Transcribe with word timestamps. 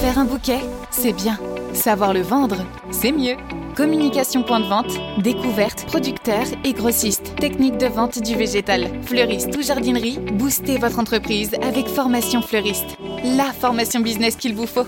Faire 0.00 0.18
un 0.18 0.24
bouquet, 0.24 0.60
c'est 0.90 1.12
bien. 1.12 1.38
Savoir 1.74 2.14
le 2.14 2.22
vendre, 2.22 2.56
c'est 2.90 3.12
mieux. 3.12 3.36
Communication 3.76 4.42
point 4.42 4.60
de 4.60 4.64
vente, 4.64 4.98
découverte, 5.18 5.84
producteur 5.86 6.44
et 6.64 6.72
grossiste. 6.72 7.34
Technique 7.36 7.76
de 7.76 7.86
vente 7.86 8.18
du 8.22 8.34
végétal, 8.34 8.88
fleuriste 9.02 9.54
ou 9.58 9.62
jardinerie, 9.62 10.18
boostez 10.32 10.78
votre 10.78 10.98
entreprise 10.98 11.54
avec 11.60 11.86
Formation 11.86 12.40
Fleuriste. 12.40 12.96
La 13.36 13.52
formation 13.52 14.00
business 14.00 14.36
qu'il 14.36 14.54
vous 14.54 14.66
faut. 14.66 14.86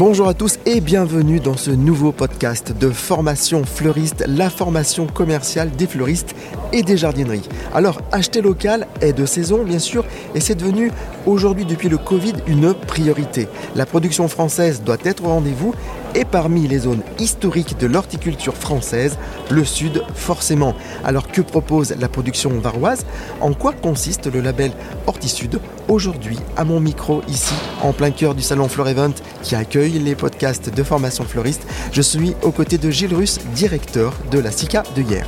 Bonjour 0.00 0.28
à 0.28 0.32
tous 0.32 0.58
et 0.64 0.80
bienvenue 0.80 1.40
dans 1.40 1.58
ce 1.58 1.70
nouveau 1.70 2.10
podcast 2.10 2.72
de 2.72 2.88
formation 2.88 3.64
fleuriste, 3.66 4.24
la 4.26 4.48
formation 4.48 5.06
commerciale 5.06 5.70
des 5.72 5.86
fleuristes 5.86 6.34
et 6.72 6.82
des 6.82 6.96
jardineries. 6.96 7.46
Alors, 7.74 8.00
acheter 8.10 8.40
local 8.40 8.86
est 9.02 9.12
de 9.12 9.26
saison, 9.26 9.62
bien 9.62 9.78
sûr, 9.78 10.06
et 10.34 10.40
c'est 10.40 10.54
devenu 10.54 10.90
aujourd'hui, 11.26 11.66
depuis 11.66 11.90
le 11.90 11.98
Covid, 11.98 12.32
une 12.46 12.72
priorité. 12.72 13.46
La 13.76 13.84
production 13.84 14.26
française 14.26 14.80
doit 14.82 14.96
être 15.04 15.22
au 15.22 15.28
rendez-vous 15.28 15.74
et 16.14 16.24
parmi 16.24 16.66
les 16.68 16.80
zones 16.80 17.02
historiques 17.18 17.78
de 17.78 17.86
l'horticulture 17.86 18.56
française, 18.56 19.18
le 19.50 19.64
Sud 19.64 20.02
forcément. 20.14 20.74
Alors 21.04 21.28
que 21.28 21.40
propose 21.40 21.94
la 21.98 22.08
production 22.08 22.50
varoise? 22.58 23.06
En 23.40 23.52
quoi 23.52 23.72
consiste 23.72 24.32
le 24.32 24.40
label 24.40 24.72
Hortisud 25.06 25.60
Aujourd'hui, 25.88 26.38
à 26.56 26.64
mon 26.64 26.80
micro, 26.80 27.22
ici, 27.28 27.54
en 27.82 27.92
plein 27.92 28.10
cœur 28.10 28.34
du 28.34 28.42
salon 28.42 28.68
Florevent 28.68 29.14
qui 29.42 29.54
accueille 29.54 29.98
les 29.98 30.14
podcasts 30.14 30.72
de 30.72 30.82
formation 30.82 31.24
fleuriste, 31.24 31.66
je 31.92 32.02
suis 32.02 32.34
aux 32.42 32.52
côtés 32.52 32.78
de 32.78 32.90
Gilles 32.90 33.14
Russe, 33.14 33.40
directeur 33.54 34.12
de 34.30 34.38
la 34.38 34.50
SICA 34.50 34.82
de 34.94 35.02
hier. 35.02 35.26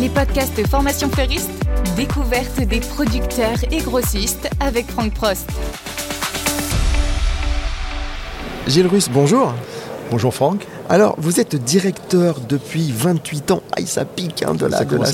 Les 0.00 0.08
podcasts 0.08 0.56
de 0.56 0.66
formation 0.66 1.08
fleuriste, 1.08 1.50
découverte 1.96 2.60
des 2.60 2.80
producteurs 2.80 3.58
et 3.70 3.78
grossistes 3.78 4.50
avec 4.60 4.90
Franck 4.90 5.14
Prost. 5.14 5.48
Gilles 8.66 8.86
Russe, 8.86 9.10
bonjour. 9.12 9.52
Bonjour 10.10 10.32
Franck. 10.32 10.66
Alors, 10.88 11.16
vous 11.18 11.38
êtes 11.38 11.54
directeur 11.54 12.36
depuis 12.48 12.92
28 12.92 13.50
ans. 13.50 13.62
Aïe, 13.76 13.86
ça 13.86 14.06
pique 14.06 14.42
hein, 14.42 14.54
de, 14.54 14.64
la, 14.64 14.84
de, 14.84 14.96
la 14.96 15.06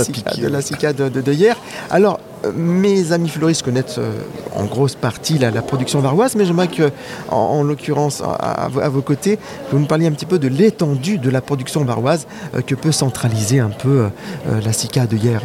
CICA, 0.62 0.92
de, 0.92 1.02
la 1.02 1.10
de, 1.10 1.32
hier. 1.32 1.56
Alors, 1.90 2.20
euh, 2.44 2.52
mes 2.54 3.10
amis 3.10 3.28
fleuristes 3.28 3.62
connaissent 3.62 3.98
euh, 3.98 4.12
en 4.54 4.66
grosse 4.66 4.94
partie 4.94 5.36
la, 5.38 5.50
production 5.62 5.98
varoise, 5.98 6.36
mais 6.36 6.44
j'aimerais 6.44 6.68
que, 6.68 6.92
en, 7.28 7.64
l'occurrence, 7.64 8.22
à, 8.22 8.68
vos 8.68 9.02
côtés, 9.02 9.36
vous 9.72 9.80
nous 9.80 9.86
parliez 9.86 10.06
un 10.06 10.12
petit 10.12 10.26
peu 10.26 10.38
de 10.38 10.46
l'étendue 10.46 11.18
de 11.18 11.30
la 11.30 11.40
production 11.40 11.84
varoise 11.84 12.28
euh, 12.54 12.60
que 12.60 12.76
peut 12.76 12.92
centraliser 12.92 13.58
un 13.58 13.70
peu 13.70 14.10
la 14.46 14.72
SICA 14.72 15.06
de 15.06 15.16
hier. 15.16 15.42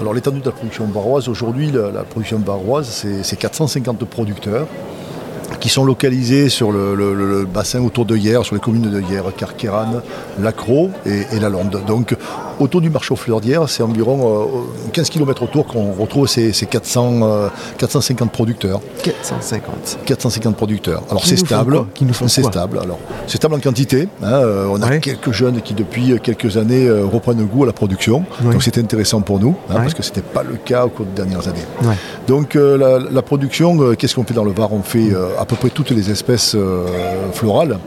Alors 0.00 0.14
l'étendue 0.14 0.40
de 0.40 0.46
la 0.46 0.52
production 0.52 0.84
varoise, 0.86 1.28
aujourd'hui, 1.28 1.70
la, 1.70 1.92
la, 1.92 2.02
production 2.02 2.38
varoise, 2.38 3.06
c'est 3.22 3.36
450 3.36 4.04
producteurs 4.04 4.66
qui 5.60 5.68
sont 5.68 5.84
localisés 5.84 6.48
sur 6.48 6.72
le, 6.72 7.46
bassin 7.52 7.82
autour 7.82 8.04
de 8.04 8.16
Hier, 8.16 8.44
sur 8.44 8.54
les 8.54 8.60
communes 8.60 8.90
de 8.90 9.00
Hier, 9.00 9.24
Carqueran, 9.36 10.02
Lacro 10.40 10.90
et, 11.06 11.38
La 11.40 11.48
Londe. 11.48 11.80
Donc 11.86 12.16
autour 12.60 12.80
du 12.80 12.90
marché 12.90 13.12
aux 13.12 13.16
fleurs 13.16 13.40
d'Hier, 13.40 13.60
c'est 13.68 13.82
environ 13.82 14.48
15 14.92 15.06
euh, 15.06 15.12
km 15.12 15.42
autour 15.42 15.66
qu'on 15.66 15.92
retrouve 15.92 16.26
ces, 16.26 16.52
400, 16.52 17.50
450 17.78 18.28
euh, 18.28 18.30
producteurs. 18.30 18.80
450 19.02 19.98
450 20.04 20.56
producteurs. 20.56 21.02
Alors 21.10 21.24
c'est 21.24 21.36
stable. 21.36 21.84
C'est 22.26 22.42
stable. 22.42 22.78
Alors 22.78 22.98
c'est 23.26 23.36
stable 23.36 23.54
en 23.54 23.60
quantité. 23.60 24.08
Hein, 24.22 24.32
euh, 24.32 24.66
on 24.70 24.80
a 24.82 24.98
quelques 24.98 25.32
jeunes 25.32 25.60
qui 25.60 25.74
depuis 25.74 26.18
quelques 26.20 26.56
années 26.56 26.90
reprennent 26.90 27.44
goût 27.44 27.64
à 27.64 27.66
la 27.66 27.72
production. 27.72 28.24
Donc 28.42 28.62
c'est 28.62 28.78
intéressant 28.78 29.20
pour 29.20 29.40
nous 29.40 29.56
hein, 29.70 29.74
parce 29.76 29.94
que 29.94 30.02
ce 30.02 30.10
n'était 30.10 30.22
pas 30.22 30.42
le 30.42 30.56
cas 30.56 30.86
au 30.86 30.88
cours 30.88 31.06
des 31.06 31.22
dernières 31.22 31.46
années. 31.48 31.64
Donc 32.26 32.54
la, 32.54 33.22
production, 33.22 33.94
qu'est-ce 33.96 34.14
qu'on 34.14 34.24
fait 34.24 34.34
dans 34.34 34.44
le 34.44 34.52
Var? 34.52 34.72
On 34.72 34.82
fait 34.82 35.12
à 35.44 35.46
peu 35.46 35.56
près 35.56 35.68
toutes 35.68 35.90
les 35.90 36.10
espèces 36.10 36.56
florales. 37.34 37.78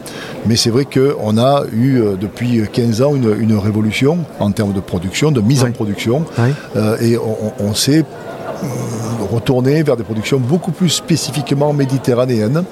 Mais 0.45 0.55
c'est 0.55 0.69
vrai 0.69 0.85
qu'on 0.85 1.37
a 1.39 1.63
eu 1.73 2.01
depuis 2.19 2.61
15 2.71 3.01
ans 3.01 3.15
une, 3.15 3.35
une 3.39 3.57
révolution 3.57 4.19
en 4.39 4.51
termes 4.51 4.73
de 4.73 4.79
production, 4.79 5.31
de 5.31 5.41
mise 5.41 5.63
en 5.63 5.71
production. 5.71 6.23
Euh, 6.75 6.97
et 7.01 7.17
on, 7.59 7.73
s'est 7.73 7.99
euh, 7.99 8.65
retourné 9.31 9.83
vers 9.83 9.97
des 9.97 10.03
productions 10.03 10.39
beaucoup 10.39 10.71
plus 10.71 10.89
spécifiquement 10.89 11.73
méditerranéennes, 11.73 12.63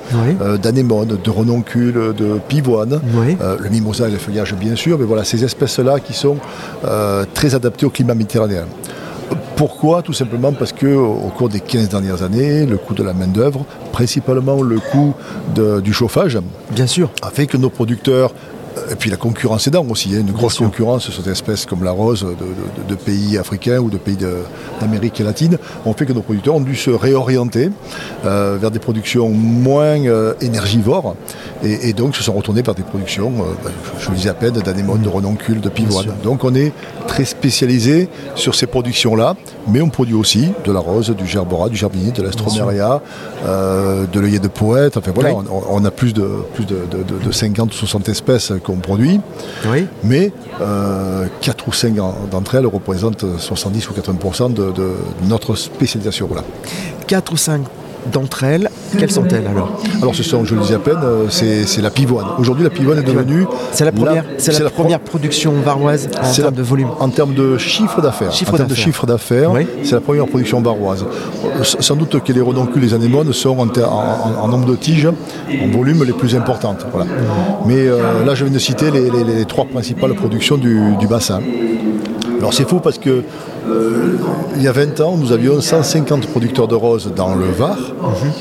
euh, 0.41 0.57
d'anémones, 0.57 1.17
de 1.23 1.29
renoncules, 1.29 2.13
de 2.17 2.39
pivoine, 2.47 3.01
le 3.59 3.69
mimosa 3.69 4.07
et 4.07 4.11
le 4.11 4.17
feuillage 4.17 4.53
bien 4.55 4.75
sûr, 4.75 4.97
mais 4.99 5.05
voilà 5.05 5.23
ces 5.23 5.43
espèces-là 5.43 5.99
qui 5.99 6.13
sont 6.13 6.37
très 7.33 7.55
adaptées 7.55 7.85
au 7.85 7.89
climat 7.89 8.15
méditerranéen. 8.15 8.65
Pourquoi 9.55 10.01
Tout 10.01 10.13
simplement 10.13 10.51
parce 10.51 10.73
que 10.73 10.87
au 10.87 11.29
cours 11.35 11.47
des 11.47 11.61
15 11.61 11.87
dernières 11.89 12.23
années, 12.23 12.65
le 12.65 12.77
coût 12.77 12.93
de 12.93 13.03
la 13.03 13.13
main-d'œuvre, 13.13 13.65
principalement 13.93 14.61
le 14.61 14.79
coût 14.79 15.13
du 15.81 15.93
chauffage, 15.93 16.37
Bien 16.71 16.87
sûr. 16.87 17.09
a 17.21 17.29
fait 17.29 17.47
que 17.47 17.55
nos 17.55 17.69
producteurs 17.69 18.33
et 18.91 18.95
puis 18.95 19.09
la 19.09 19.17
concurrence 19.17 19.67
aidant 19.67 19.85
aussi. 19.89 20.09
Il 20.09 20.13
y 20.15 20.17
a 20.17 20.19
une 20.19 20.31
grosse 20.31 20.57
concurrence 20.57 21.09
sur 21.09 21.23
des 21.23 21.31
espèces 21.31 21.65
comme 21.65 21.83
la 21.83 21.91
rose 21.91 22.25
de, 22.87 22.95
pays 22.95 23.37
africains 23.37 23.79
ou 23.79 23.89
de 23.89 23.97
pays 23.97 24.17
d'Amérique 24.79 25.19
latine 25.19 25.57
ont 25.85 25.93
fait 25.93 26.05
que 26.05 26.13
nos 26.13 26.21
producteurs 26.21 26.55
ont 26.55 26.61
dû 26.61 26.75
se 26.75 26.89
réorienter 26.89 27.69
euh, 28.25 28.57
vers 28.59 28.71
des 28.71 28.79
productions 28.79 29.29
moins 29.29 30.05
euh, 30.05 30.33
énergivores 30.41 31.15
et, 31.63 31.93
donc 31.93 32.15
se 32.15 32.23
sont 32.23 32.33
retournés 32.33 32.61
vers 32.61 32.75
des 32.75 32.83
productions, 32.83 33.31
euh, 33.39 33.53
ben, 33.63 33.71
je 33.99 34.09
le 34.09 34.15
disais 34.15 34.29
à 34.29 34.33
peine, 34.33 34.53
d'anémones, 34.53 35.01
de 35.01 35.09
renoncules, 35.09 35.61
de 35.61 35.69
pivoine. 35.69 36.13
Donc 36.23 36.43
on 36.43 36.53
est 36.53 36.71
très 37.07 37.25
spécialisé 37.25 38.09
sur 38.35 38.55
ces 38.55 38.67
productions-là, 38.67 39.35
mais 39.67 39.81
on 39.81 39.89
produit 39.89 40.13
aussi 40.13 40.51
de 40.63 40.71
la 40.71 40.79
rose, 40.79 41.09
du 41.09 41.25
gerbera, 41.25 41.69
du 41.69 41.75
gerbinier, 41.75 42.11
de 42.11 42.21
l'astroméria, 42.21 43.01
de 43.43 44.19
l'œillet 44.19 44.39
de 44.39 44.47
poète. 44.47 44.97
Enfin 44.97 45.11
voilà, 45.13 45.33
on, 45.33 45.85
a 45.85 45.91
plus 45.91 46.13
de, 46.13 46.27
plus 46.53 46.65
de, 46.65 47.31
50 47.31 47.73
ou 47.73 47.75
60 47.75 48.09
espèces 48.09 48.53
qu'on 48.63 48.77
produit. 48.77 49.19
Oui. 49.67 49.87
Mais 50.03 50.31
4 50.59 50.61
euh, 50.61 51.27
ou 51.67 51.73
5 51.73 51.95
d'entre 52.31 52.55
elles 52.55 52.67
représentent 52.67 53.25
70 53.37 53.89
ou 53.89 53.93
80% 53.93 54.53
de, 54.53 54.73
notre 55.27 55.55
spécialisation. 55.55 56.27
Voilà. 56.27 56.43
4 57.07 57.33
ou 57.33 57.37
5 57.37 57.61
d'entre 58.11 58.43
elles, 58.43 58.69
quelles 58.97 59.11
sont-elles 59.11 59.47
alors 59.47 59.79
Alors 60.01 60.15
ce 60.15 60.23
sont, 60.23 60.45
je 60.45 60.55
le 60.55 60.61
disais 60.61 60.75
à 60.75 60.79
peine, 60.79 60.99
euh, 61.03 61.27
c'est 61.29 61.81
la 61.81 61.89
pivoine. 61.89 62.25
Aujourd'hui 62.39 62.63
la 62.63 62.69
pivoine 62.69 62.99
est 62.99 63.03
devenue... 63.03 63.45
C'est 63.71 63.85
la 63.85 63.91
première, 63.91 64.23
la, 64.61 64.69
première 64.69 64.99
production 64.99 65.53
varoise 65.53 66.09
en 66.21 66.31
termes 66.31 66.55
de 66.55 66.63
volume 66.63 66.89
En 66.99 67.09
termes 67.09 67.33
de 67.33 67.57
chiffre 67.57 68.01
d'affaires. 68.01 68.31
en 68.31 68.57
termes 68.57 68.69
de 68.69 68.75
chiffre 68.75 69.05
d'affaires, 69.05 69.51
c'est 69.83 69.93
la 69.93 70.01
première 70.01 70.25
production 70.27 70.61
varoise. 70.61 71.05
Euh, 71.45 71.63
sans 71.63 71.95
doute 71.95 72.21
que 72.23 72.33
les 72.33 72.41
redoncules, 72.41 72.81
les 72.81 72.93
anémones 72.93 73.33
sont 73.33 73.57
en, 73.57 74.47
nombre 74.47 74.65
de 74.65 74.75
tiges, 74.75 75.07
en 75.07 75.67
volume, 75.67 76.03
les 76.03 76.13
plus 76.13 76.35
importantes. 76.35 76.85
Voilà. 76.91 77.07
Mais 77.65 77.87
euh, 77.87 78.25
là 78.25 78.35
je 78.35 78.45
viens 78.45 78.53
de 78.53 78.59
citer 78.59 78.91
les, 78.91 79.45
trois 79.45 79.65
principales 79.65 80.13
productions 80.13 80.57
du, 80.57 81.07
bassin. 81.09 81.39
Alors 82.39 82.53
c'est 82.53 82.67
fou 82.67 82.79
parce 82.79 82.97
que 82.97 83.23
il 84.55 84.61
y 84.61 84.67
a 84.67 84.71
20 84.71 84.99
ans, 85.01 85.17
nous 85.17 85.31
avions 85.31 85.59
150 85.59 86.27
producteurs 86.27 86.67
de 86.67 86.75
roses 86.75 87.11
dans 87.15 87.35
le 87.35 87.45
Var 87.45 87.77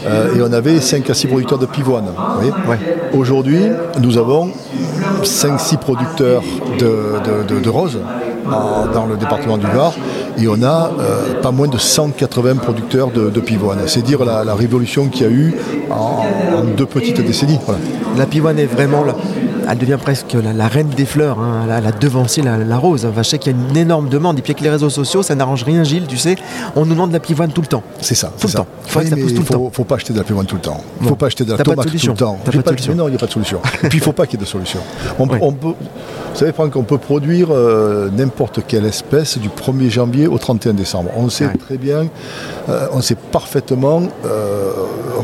euh, 0.06 0.36
et 0.36 0.42
on 0.42 0.52
avait 0.52 0.80
5 0.80 1.08
à 1.10 1.14
6 1.14 1.26
producteurs 1.26 1.58
de 1.58 1.66
pivoine. 1.66 2.06
Aujourd'hui, 3.12 3.60
nous 4.00 4.18
avons 4.18 4.50
5-6 5.22 5.78
producteurs 5.78 6.42
de, 6.78 7.68
roses 7.68 7.98
dans 8.92 9.06
le 9.06 9.16
département 9.16 9.58
du 9.58 9.66
Var 9.66 9.94
et 10.38 10.48
on 10.48 10.62
a 10.62 10.90
euh, 10.98 11.40
pas 11.40 11.50
moins 11.50 11.68
de 11.68 11.78
180 11.78 12.56
producteurs 12.56 13.10
de, 13.10 13.40
pivoine. 13.40 13.80
C'est 13.86 14.02
dire 14.02 14.24
la, 14.24 14.54
révolution 14.54 15.08
qu'il 15.08 15.26
y 15.26 15.28
a 15.28 15.32
eu 15.32 15.54
en, 15.90 16.24
deux 16.76 16.86
petites 16.86 17.24
décennies. 17.24 17.58
La 18.16 18.26
pivoine 18.26 18.58
est 18.58 18.66
vraiment 18.66 19.04
elle 19.68 19.78
devient 19.78 19.98
presque 20.00 20.34
la, 20.34 20.68
reine 20.68 20.88
des 20.88 21.06
fleurs. 21.06 21.38
Hein. 21.38 21.66
Elle, 21.76 21.86
a 21.86 21.92
devancé 21.92 22.42
la, 22.42 22.78
rose. 22.78 23.06
je 23.16 23.22
sais 23.22 23.38
qu'il 23.38 23.52
y 23.52 23.54
a 23.54 23.58
une 23.70 23.76
énorme 23.76 24.08
demande. 24.08 24.38
Et 24.38 24.42
puis 24.42 24.52
avec 24.52 24.62
les 24.62 24.70
réseaux 24.70 24.90
sociaux, 24.90 25.22
ça 25.22 25.34
n'arrange 25.34 25.64
rien, 25.64 25.84
Gilles, 25.84 26.06
tu 26.06 26.16
sais. 26.16 26.36
On 26.76 26.84
nous 26.84 26.92
demande 26.94 27.10
de 27.10 27.14
la 27.14 27.20
pivoine 27.20 27.52
tout 27.52 27.60
le 27.60 27.66
temps. 27.66 27.82
C'est 28.00 28.14
ça. 28.14 28.32
Tout 28.38 28.46
le 28.46 28.52
temps. 28.52 28.66
Il 28.86 28.90
faut 28.90 29.00
que 29.00 29.08
ça 29.08 29.16
pousse 29.16 29.34
tout 29.34 29.40
le 29.40 29.46
temps. 29.46 29.70
faut 29.72 29.84
pas 29.84 29.96
acheter 29.96 30.12
de 30.12 30.18
la 30.18 30.24
pivoine 30.24 30.46
tout 30.46 30.56
le 30.56 30.60
temps. 30.60 30.80
Il 31.00 31.04
ne 31.04 31.08
faut 31.08 31.16
pas 31.16 31.26
acheter 31.26 31.44
de 31.44 31.52
la 31.52 31.58
tomate 31.58 31.86
tout 31.86 31.92
le 31.92 32.14
temps. 32.14 32.38
Pas 32.44 32.50
de 32.50 32.94
non, 32.94 33.08
il 33.08 33.12
n'y 33.12 33.16
a 33.16 33.18
pas 33.18 33.26
de 33.26 33.32
solution. 33.32 33.60
et 33.82 33.88
puis 33.88 33.98
il 33.98 34.00
ne 34.00 34.04
faut 34.04 34.12
pas 34.12 34.26
qu'il 34.26 34.38
y 34.38 34.42
ait 34.42 34.44
de 34.44 34.50
solution. 34.50 34.80
On, 35.18 35.26
peut, 35.26 35.74
vous 36.34 36.40
savez, 36.40 36.52
Franck, 36.52 36.72
qu'on 36.72 36.82
peut 36.82 36.98
produire 36.98 37.48
euh, 37.50 38.10
n'importe 38.10 38.60
quelle 38.66 38.84
espèce 38.86 39.38
du 39.38 39.48
1er 39.48 39.90
janvier 39.90 40.26
au 40.26 40.38
31 40.38 40.72
décembre. 40.72 41.10
On 41.16 41.28
sait 41.28 41.48
très 41.58 41.76
bien, 41.76 42.08
euh, 42.68 42.86
on 42.92 43.00
sait 43.00 43.14
parfaitement 43.14 44.02
euh, 44.24 44.63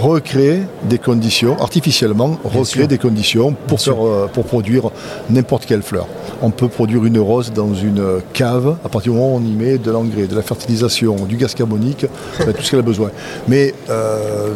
recréer 0.00 0.62
des 0.84 0.98
conditions, 0.98 1.60
artificiellement, 1.60 2.38
recréer 2.44 2.86
des 2.86 2.98
conditions 2.98 3.54
pour, 3.66 3.80
faire, 3.80 3.96
pour 4.32 4.44
produire 4.44 4.90
n'importe 5.28 5.66
quelle 5.66 5.82
fleur. 5.82 6.06
On 6.42 6.50
peut 6.50 6.68
produire 6.68 7.04
une 7.04 7.18
rose 7.18 7.52
dans 7.52 7.74
une 7.74 8.02
cave 8.32 8.76
à 8.84 8.88
partir 8.88 9.12
du 9.12 9.18
moment 9.18 9.34
où 9.34 9.38
on 9.38 9.44
y 9.44 9.52
met 9.52 9.78
de 9.78 9.90
l'engrais, 9.90 10.26
de 10.26 10.34
la 10.34 10.42
fertilisation, 10.42 11.14
du 11.26 11.36
gaz 11.36 11.54
carbonique, 11.54 12.06
tout 12.38 12.62
ce 12.62 12.70
qu'elle 12.70 12.80
a 12.80 12.82
besoin. 12.82 13.10
Mais 13.46 13.74
euh, 13.90 14.54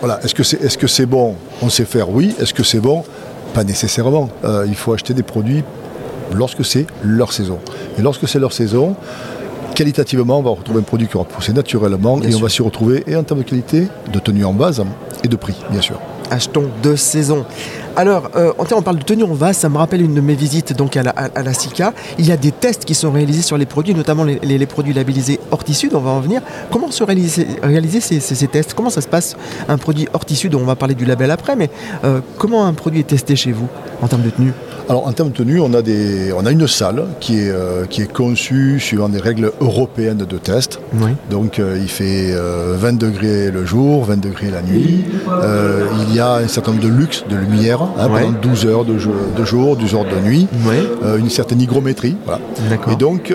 voilà, 0.00 0.20
est-ce 0.22 0.34
que 0.34 0.42
c'est 0.42 0.62
est 0.62 0.80
-ce 0.80 0.86
c'est 0.86 1.06
bon? 1.06 1.34
On 1.60 1.68
sait 1.68 1.84
faire, 1.84 2.08
oui. 2.10 2.34
Est-ce 2.40 2.54
que 2.54 2.62
c'est 2.62 2.80
bon? 2.80 3.02
Pas 3.54 3.64
nécessairement. 3.64 4.28
Euh, 4.44 4.66
il 4.68 4.76
faut 4.76 4.92
acheter 4.92 5.14
des 5.14 5.22
produits 5.22 5.64
lorsque 6.32 6.64
c'est 6.64 6.86
leur 7.02 7.32
saison. 7.32 7.58
Et 7.98 8.02
lorsque 8.02 8.26
c'est 8.28 8.38
leur 8.38 8.52
saison, 8.52 8.96
qualitativement, 9.74 10.38
on 10.38 10.42
va 10.42 10.50
retrouver 10.50 10.80
un 10.80 10.84
produit 10.84 11.08
qui 11.08 11.16
aura 11.16 11.26
poussé 11.26 11.52
naturellement 11.52 12.20
et 12.22 12.34
on 12.34 12.40
va 12.40 12.48
s'y 12.48 12.62
retrouver 12.62 13.04
et 13.06 13.16
en 13.16 13.24
termes 13.24 13.40
de 13.40 13.44
qualité, 13.44 13.88
de 14.12 14.18
tenue 14.18 14.44
en 14.44 14.52
base 14.52 14.82
et 15.22 15.28
de 15.28 15.36
prix, 15.36 15.56
bien 15.70 15.80
sûr. 15.80 16.00
achetons 16.30 16.70
de 16.82 16.96
saison. 16.96 17.44
Alors, 17.96 18.30
euh, 18.34 18.52
on 18.58 18.82
parle 18.82 18.98
de 18.98 19.04
tenue 19.04 19.22
en 19.22 19.34
vase, 19.34 19.58
ça 19.58 19.68
me 19.68 19.78
rappelle 19.78 20.02
une 20.02 20.14
de 20.14 20.20
mes 20.20 20.34
visites 20.34 20.76
donc 20.76 20.96
à 20.96 21.02
la, 21.02 21.14
à, 21.16 21.54
SICA. 21.54 21.92
Il 22.18 22.26
y 22.26 22.32
a 22.32 22.36
des 22.36 22.50
tests 22.50 22.84
qui 22.84 22.94
sont 22.94 23.12
réalisés 23.12 23.42
sur 23.42 23.56
les 23.56 23.66
produits, 23.66 23.94
notamment 23.94 24.24
les, 24.24 24.66
produits 24.66 24.92
labellisés 24.92 25.38
Hortisud, 25.50 25.94
on 25.94 26.00
va 26.00 26.10
en 26.10 26.20
venir. 26.20 26.40
Comment 26.70 26.90
se 26.90 27.04
réaliser, 27.04 27.46
réaliser 27.62 28.00
ces, 28.00 28.46
tests? 28.48 28.74
Comment 28.74 28.90
ça 28.90 29.00
se 29.00 29.08
passe 29.08 29.36
un 29.68 29.78
produit 29.78 30.08
Hortisud, 30.12 30.54
on 30.54 30.64
va 30.64 30.76
parler 30.76 30.94
du 30.94 31.04
label 31.04 31.30
après, 31.30 31.56
mais 31.56 31.70
euh, 32.04 32.20
comment 32.38 32.66
un 32.66 32.72
produit 32.72 33.00
est 33.00 33.04
testé 33.04 33.36
chez 33.36 33.52
vous 33.52 33.68
en 34.02 34.08
termes 34.08 34.22
de 34.22 34.30
tenue? 34.30 34.52
Alors 34.88 35.06
en 35.06 35.12
termes 35.12 35.30
de 35.30 35.34
tenue, 35.34 35.60
on 35.60 35.72
a, 35.72 35.82
des, 35.82 36.32
on 36.36 36.44
a 36.44 36.50
une 36.50 36.66
salle 36.66 37.04
qui 37.20 37.40
est, 37.40 37.50
euh, 37.50 37.86
qui 37.86 38.02
est 38.02 38.12
conçue 38.12 38.78
suivant 38.80 39.08
des 39.08 39.18
règles 39.18 39.52
européennes 39.60 40.18
de 40.28 40.38
test. 40.38 40.78
Donc 41.30 41.58
euh, 41.58 41.78
il 41.80 41.88
fait 41.88 42.32
20 42.32 42.36
euh, 42.36 42.92
degrés 42.92 43.50
le 43.50 43.64
jour, 43.64 44.04
20 44.04 44.20
degrés 44.20 44.50
la 44.50 44.62
nuit. 44.62 45.04
il 46.08 46.14
y 46.14 46.20
a 46.20 46.34
un 46.36 46.48
certain 46.48 46.72
nombre 46.72 46.82
de 46.82 46.88
luxe 46.88 47.24
de 47.28 47.36
lumière 47.36 47.82
hein, 47.82 48.08
pendant 48.08 48.32
12 48.32 48.66
heures 48.66 48.84
de, 48.84 48.94
de 48.94 49.44
jour, 49.44 49.76
12 49.76 49.94
heures 49.94 50.04
de 50.04 50.20
nuit. 50.20 50.48
une 51.18 51.30
certaine 51.30 51.60
hygrométrie. 51.60 52.16
Et 52.92 52.96
donc 52.96 53.34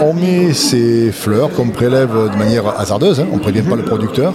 on 0.00 0.14
met 0.14 0.52
ces 0.54 1.12
fleurs 1.12 1.50
qu'on 1.50 1.68
prélève 1.68 2.12
de 2.32 2.38
manière 2.38 2.78
hasardeuse, 2.78 3.20
hein. 3.20 3.26
on 3.32 3.36
ne 3.36 3.42
prévient 3.42 3.62
pas 3.62 3.76
le 3.76 3.84
producteur. 3.84 4.32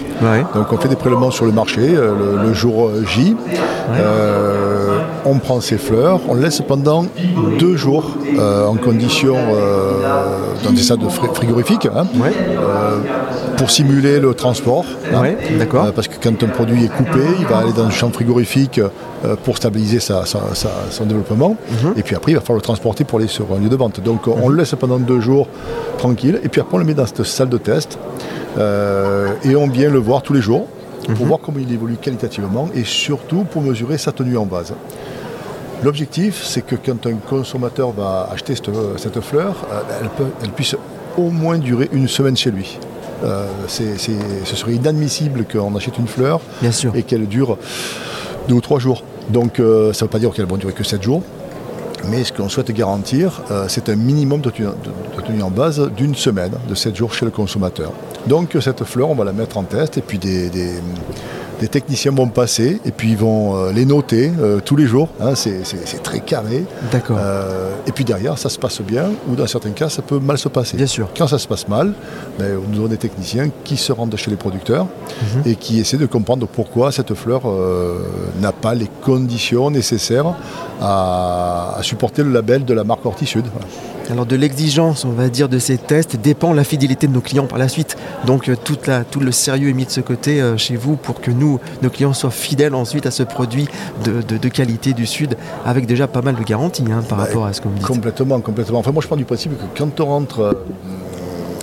Donc 0.53 0.71
on 0.71 0.77
fait 0.77 0.89
des 0.89 0.95
prélèvements 0.95 1.31
sur 1.31 1.45
le 1.45 1.51
marché 1.51 1.81
le, 1.81 2.53
jour 2.53 2.91
J. 3.05 3.35
on 5.25 5.39
prend 5.39 5.61
ces 5.61 5.77
fleurs 5.77 6.21
on 6.27 6.35
laisse 6.35 6.61
pendant 6.61 7.05
deux 7.59 7.75
jours 7.75 8.15
euh, 8.37 8.65
en 8.65 8.75
condition 8.75 9.35
euh, 9.35 9.93
dans 10.63 10.71
des 10.71 10.81
salles 10.81 10.99
frigorifiques 11.33 11.87
hein, 11.87 12.05
euh, 12.21 12.99
pour 13.57 13.71
simuler 13.71 14.19
le 14.19 14.33
transport. 14.33 14.85
Hein. 15.13 15.33
d'accord. 15.57 15.91
parce 15.93 16.07
que 16.07 16.15
quand 16.21 16.43
un 16.43 16.47
produit 16.47 16.85
est 16.85 16.89
coupé, 16.89 17.19
il 17.39 17.45
va 17.45 17.57
aller 17.57 17.73
dans 17.73 17.85
un 17.85 17.89
champ 17.89 18.09
frigorifique 18.11 18.79
pour 19.43 19.57
stabiliser 19.57 19.99
son 19.99 21.05
développement. 21.05 21.57
Mhm. 21.69 21.93
Et 21.97 22.03
puis 22.03 22.15
après, 22.15 22.31
il 22.31 22.35
va 22.35 22.41
falloir 22.41 22.57
le 22.57 22.61
transporter 22.63 23.03
pour 23.03 23.19
aller 23.19 23.27
sur 23.27 23.45
un 23.53 23.59
lieu 23.59 23.69
de 23.69 23.75
vente. 23.75 24.01
Donc 24.01 24.27
on 24.27 24.49
le 24.49 24.57
laisse 24.57 24.75
pendant 24.79 24.97
deux 24.97 25.19
jours 25.19 25.47
tranquille. 25.97 26.39
Et 26.43 26.49
puis 26.49 26.61
après, 26.61 26.75
on 26.75 26.79
le 26.79 26.85
met 26.85 26.93
dans 26.93 27.05
cette 27.05 27.23
salle 27.23 27.49
de 27.49 27.57
test. 27.57 27.97
et 28.57 29.55
on 29.55 29.67
vient 29.67 29.89
le 29.89 29.99
voir 29.99 30.21
tous 30.21 30.33
les 30.33 30.41
jours 30.41 30.67
pour 31.05 31.21
mhm. 31.23 31.27
voir 31.27 31.39
comment 31.43 31.59
il 31.59 31.71
évolue 31.73 31.97
qualitativement 31.97 32.69
et 32.75 32.83
surtout 32.83 33.43
pour 33.43 33.61
mesurer 33.61 33.97
sa 33.97 34.11
tenue 34.11 34.37
en 34.37 34.45
base. 34.45 34.73
L'objectif, 35.83 36.43
c'est 36.43 36.61
que 36.61 36.75
quand 36.75 37.05
un 37.07 37.15
consommateur 37.15 37.91
va 37.91 38.29
acheter 38.33 38.53
cette, 38.55 39.21
fleur, 39.21 39.65
euh, 39.71 40.07
elle, 40.43 40.49
puisse 40.49 40.75
au 41.17 41.29
moins 41.29 41.57
durer 41.57 41.89
une 41.93 42.09
semaine 42.09 42.35
chez 42.35 42.51
lui. 42.51 42.77
Euh, 43.23 43.47
ce 43.67 44.55
serait 44.55 44.73
inadmissible 44.73 45.45
qu'on 45.45 45.75
achète 45.75 45.97
une 45.97 46.07
fleur 46.07 46.41
et 46.95 47.03
qu'elle 47.03 47.27
dure 47.27 47.57
deux 48.49 48.55
ou 48.55 48.61
trois 48.61 48.79
jours. 48.79 49.03
Donc 49.29 49.59
euh, 49.59 49.93
ça 49.93 50.03
ne 50.03 50.07
veut 50.07 50.11
pas 50.11 50.19
dire 50.19 50.31
qu'elle 50.31 50.47
va 50.47 50.57
durer 50.57 50.73
que 50.73 50.83
sept 50.83 51.01
jours. 51.01 51.23
Mais 52.09 52.23
ce 52.23 52.33
qu'on 52.33 52.49
souhaite 52.49 52.71
garantir, 52.71 53.41
c'est 53.67 53.89
un 53.89 53.95
minimum 53.97 54.39
de 54.39 54.49
tenue, 54.49 55.41
en 55.41 55.49
base 55.49 55.91
d'une 55.97 56.15
semaine, 56.15 56.53
de 56.69 56.73
sept 56.73 56.95
jours 56.95 57.13
chez 57.13 57.25
le 57.25 57.31
consommateur. 57.31 57.91
Donc 58.25 58.55
cette 58.61 58.85
fleur, 58.85 59.09
on 59.09 59.15
va 59.15 59.25
la 59.25 59.33
mettre 59.33 59.57
en 59.57 59.63
test 59.63 59.97
et 59.97 60.01
puis 60.01 60.17
des 60.17 60.49
des 60.49 60.75
techniciens 61.67 62.11
vont 62.11 62.27
passer 62.27 62.79
et 62.85 62.91
puis 62.91 63.11
ils 63.11 63.17
vont 63.17 63.55
euh, 63.55 63.71
les 63.71 63.85
noter 63.85 64.31
euh, 64.39 64.59
tous 64.63 64.75
les 64.75 64.85
jours. 64.85 65.09
Hein, 65.19 65.35
c'est 65.35 65.63
très 66.03 66.19
carré. 66.19 66.65
D'accord. 66.91 67.17
Euh, 67.19 67.71
et 67.87 67.91
puis 67.91 68.03
derrière, 68.03 68.37
ça 68.37 68.49
se 68.49 68.57
passe 68.57 68.81
bien 68.81 69.05
ou 69.27 69.35
dans 69.35 69.47
certains 69.47 69.71
cas, 69.71 69.89
ça 69.89 70.01
peut 70.01 70.19
mal 70.19 70.37
se 70.37 70.47
passer. 70.47 70.77
Bien 70.77 70.87
sûr. 70.87 71.09
Quand 71.17 71.27
ça 71.27 71.37
se 71.37 71.47
passe 71.47 71.67
mal, 71.67 71.93
ben, 72.37 72.59
nous 72.69 72.79
avons 72.79 72.87
des 72.87 72.97
techniciens 72.97 73.49
qui 73.63 73.77
se 73.77 73.91
rendent 73.91 74.15
chez 74.15 74.31
les 74.31 74.37
producteurs 74.37 74.85
mhm. 74.85 75.43
et 75.45 75.55
qui 75.55 75.79
essaient 75.79 75.97
de 75.97 76.05
comprendre 76.05 76.47
pourquoi 76.47 76.91
cette 76.91 77.13
fleur 77.13 77.41
n'a 78.41 78.51
pas 78.51 78.73
les 78.73 78.89
conditions 79.03 79.71
nécessaires 79.71 80.35
à, 80.81 81.77
supporter 81.81 82.23
le 82.23 82.31
label 82.31 82.65
de 82.65 82.73
la 82.73 82.83
marque 82.83 83.05
Hortisud. 83.05 83.45
Alors 84.09 84.25
de 84.25 84.35
l'exigence, 84.35 85.05
on 85.05 85.11
va 85.11 85.29
dire, 85.29 85.49
de 85.49 85.59
ces 85.59 85.77
tests 85.77 86.15
dépend 86.15 86.53
la 86.53 86.63
fidélité 86.63 87.05
de 87.05 87.13
nos 87.13 87.21
clients 87.21 87.45
par 87.45 87.59
la 87.59 87.67
suite. 87.67 87.95
Donc 88.25 88.49
euh, 88.49 88.55
tout 88.55 89.19
le 89.19 89.31
sérieux 89.31 89.69
est 89.69 89.73
mis 89.73 89.85
de 89.85 89.91
ce 89.91 90.01
côté 90.01 90.41
euh, 90.41 90.57
chez 90.57 90.75
vous 90.75 90.95
pour 90.95 91.21
que 91.21 91.29
nous, 91.29 91.59
nos 91.83 91.91
clients 91.91 92.13
soient 92.13 92.31
fidèles 92.31 92.73
ensuite 92.73 93.05
à 93.05 93.11
ce 93.11 93.21
produit 93.21 93.67
de, 94.03 94.49
qualité 94.49 94.93
du 94.93 95.05
Sud, 95.05 95.37
avec 95.63 95.85
déjà 95.85 96.07
pas 96.07 96.23
mal 96.23 96.35
de 96.35 96.43
garanties 96.43 96.83
hein, 96.91 97.03
par 97.07 97.19
rapport 97.19 97.45
à 97.45 97.53
ce 97.53 97.61
qu'on 97.61 97.69
dit. 97.69 97.81
Complètement, 97.81 98.39
complètement. 98.41 98.79
Enfin 98.79 98.91
moi 98.91 99.03
je 99.03 99.07
pars 99.07 99.17
du 99.17 99.25
principe 99.25 99.51
que 99.57 99.77
quand 99.77 99.99
on 99.99 100.05
rentre... 100.05 100.39
Euh, 100.39 100.53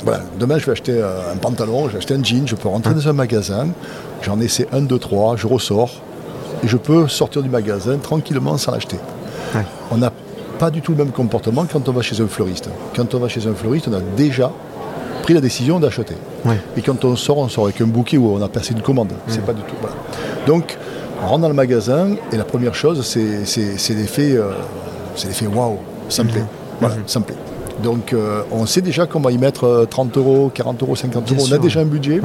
voilà, 0.05 0.23
demain 0.39 0.59
je 0.59 0.67
vais 0.67 0.73
acheter 0.73 1.03
un 1.03 1.37
pantalon, 1.37 1.87
je 1.89 1.93
vais 1.93 1.99
acheter 1.99 2.15
un 2.15 2.23
jean, 2.23 2.47
je 2.47 2.55
peux 2.55 2.69
rentrer 2.69 2.95
dans 2.95 3.09
un 3.09 3.13
magasin, 3.13 3.69
j'en 4.23 4.39
essaie 4.39 4.69
un, 4.71 4.83
deux, 4.83 5.01
trois, 5.01 5.37
je 5.37 5.49
ressors, 5.49 5.91
et 6.63 6.69
je 6.69 6.77
peux 6.77 7.09
sortir 7.09 7.43
du 7.43 7.49
magasin 7.49 7.99
tranquillement 7.99 8.57
sans 8.57 8.71
l'acheter. 8.71 8.99
On 9.91 9.97
n'a 9.97 10.13
pas 10.59 10.71
du 10.71 10.81
tout 10.81 10.93
le 10.93 10.99
même 10.99 11.13
comportement 11.13 11.67
quand 11.71 11.89
on 11.89 11.93
va 11.93 12.03
chez 12.03 12.21
un 12.21 12.27
fleuriste. 12.27 12.69
Quand 12.95 13.15
on 13.15 13.19
va 13.19 13.29
chez 13.29 13.47
un 13.47 13.55
fleuriste, 13.55 13.89
on 13.89 13.95
a 13.95 14.01
déjà 14.17 14.51
pris 15.23 15.35
la 15.35 15.41
décision 15.41 15.81
d'acheter. 15.81 16.15
Et 16.77 16.83
quand 16.83 17.05
on 17.05 17.17
sort, 17.17 17.39
on 17.39 17.49
sort 17.49 17.65
avec 17.65 17.81
un 17.81 17.87
bouquet 17.87 18.17
où 18.17 18.31
on 18.31 18.43
a 18.43 18.49
passé 18.49 18.73
une 18.73 18.83
commande. 18.83 19.13
C'est 19.27 19.45
pas 19.45 19.53
du 19.53 19.63
tout. 19.63 19.75
Donc, 20.47 20.77
on 21.23 21.27
rentre 21.27 21.43
dans 21.43 21.49
le 21.49 21.55
magasin 21.55 22.11
et 22.33 22.37
la 22.37 22.45
première 22.45 22.75
chose, 22.75 23.05
c'est 23.05 23.95
l'effet, 23.95 24.33
euh, 24.33 24.51
c'est 25.15 25.29
l'effet 25.29 25.47
waouh, 25.47 25.79
ça 26.09 26.25
me 26.25 26.31
plaît. 26.31 26.45
Voilà, 26.81 26.97
ça 27.07 27.21
me 27.21 27.25
plaît. 27.25 27.37
Donc 27.83 28.15
euh, 28.15 28.43
on 28.51 28.65
sait 28.65 28.81
déjà 28.81 29.07
qu'on 29.07 29.21
va 29.21 29.33
y 29.33 29.39
mettre 29.39 29.87
30 29.91 30.17
euh, 30.17 30.21
euros, 30.21 30.51
40 30.55 30.83
euros, 30.83 30.97
50 30.97 31.31
euros. 31.33 31.47
on 31.47 31.53
a 31.53 31.59
déjà 31.59 31.81
un 31.81 31.85
budget. 31.85 32.21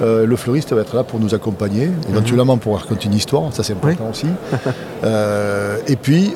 le 0.00 0.36
fleuriste 0.36 0.72
va 0.72 0.82
être 0.82 0.94
là 0.94 1.02
pour 1.04 1.18
nous 1.18 1.34
accompagner, 1.34 1.86
mhm. 1.86 1.94
éventuellement 2.10 2.56
pour 2.56 2.78
raconter 2.78 3.06
une 3.06 3.14
histoire, 3.14 3.52
ça 3.52 3.62
c'est 3.62 3.72
important 3.72 4.10
aussi. 4.10 4.26
et 5.88 5.96
puis 5.96 6.34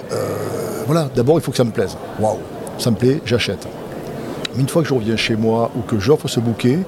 voilà, 0.87 1.09
d'abord 1.15 1.38
il 1.38 1.43
faut 1.43 1.50
que 1.50 1.56
ça 1.56 1.65
me 1.65 1.71
plaise. 1.71 1.97
Waouh, 2.19 2.38
ça 2.79 2.91
me 2.91 2.97
plaît, 2.97 3.21
j'achète. 3.25 3.67
Mais 4.55 4.62
une 4.62 4.69
fois 4.69 4.82
que 4.82 4.88
je 4.88 4.94
reviens 4.94 5.17
chez 5.17 5.37
moi 5.37 5.71
ou 5.77 5.81
que 5.81 5.99
j'offre 5.99 6.27
ce 6.29 6.41
bouquet, 6.41 6.79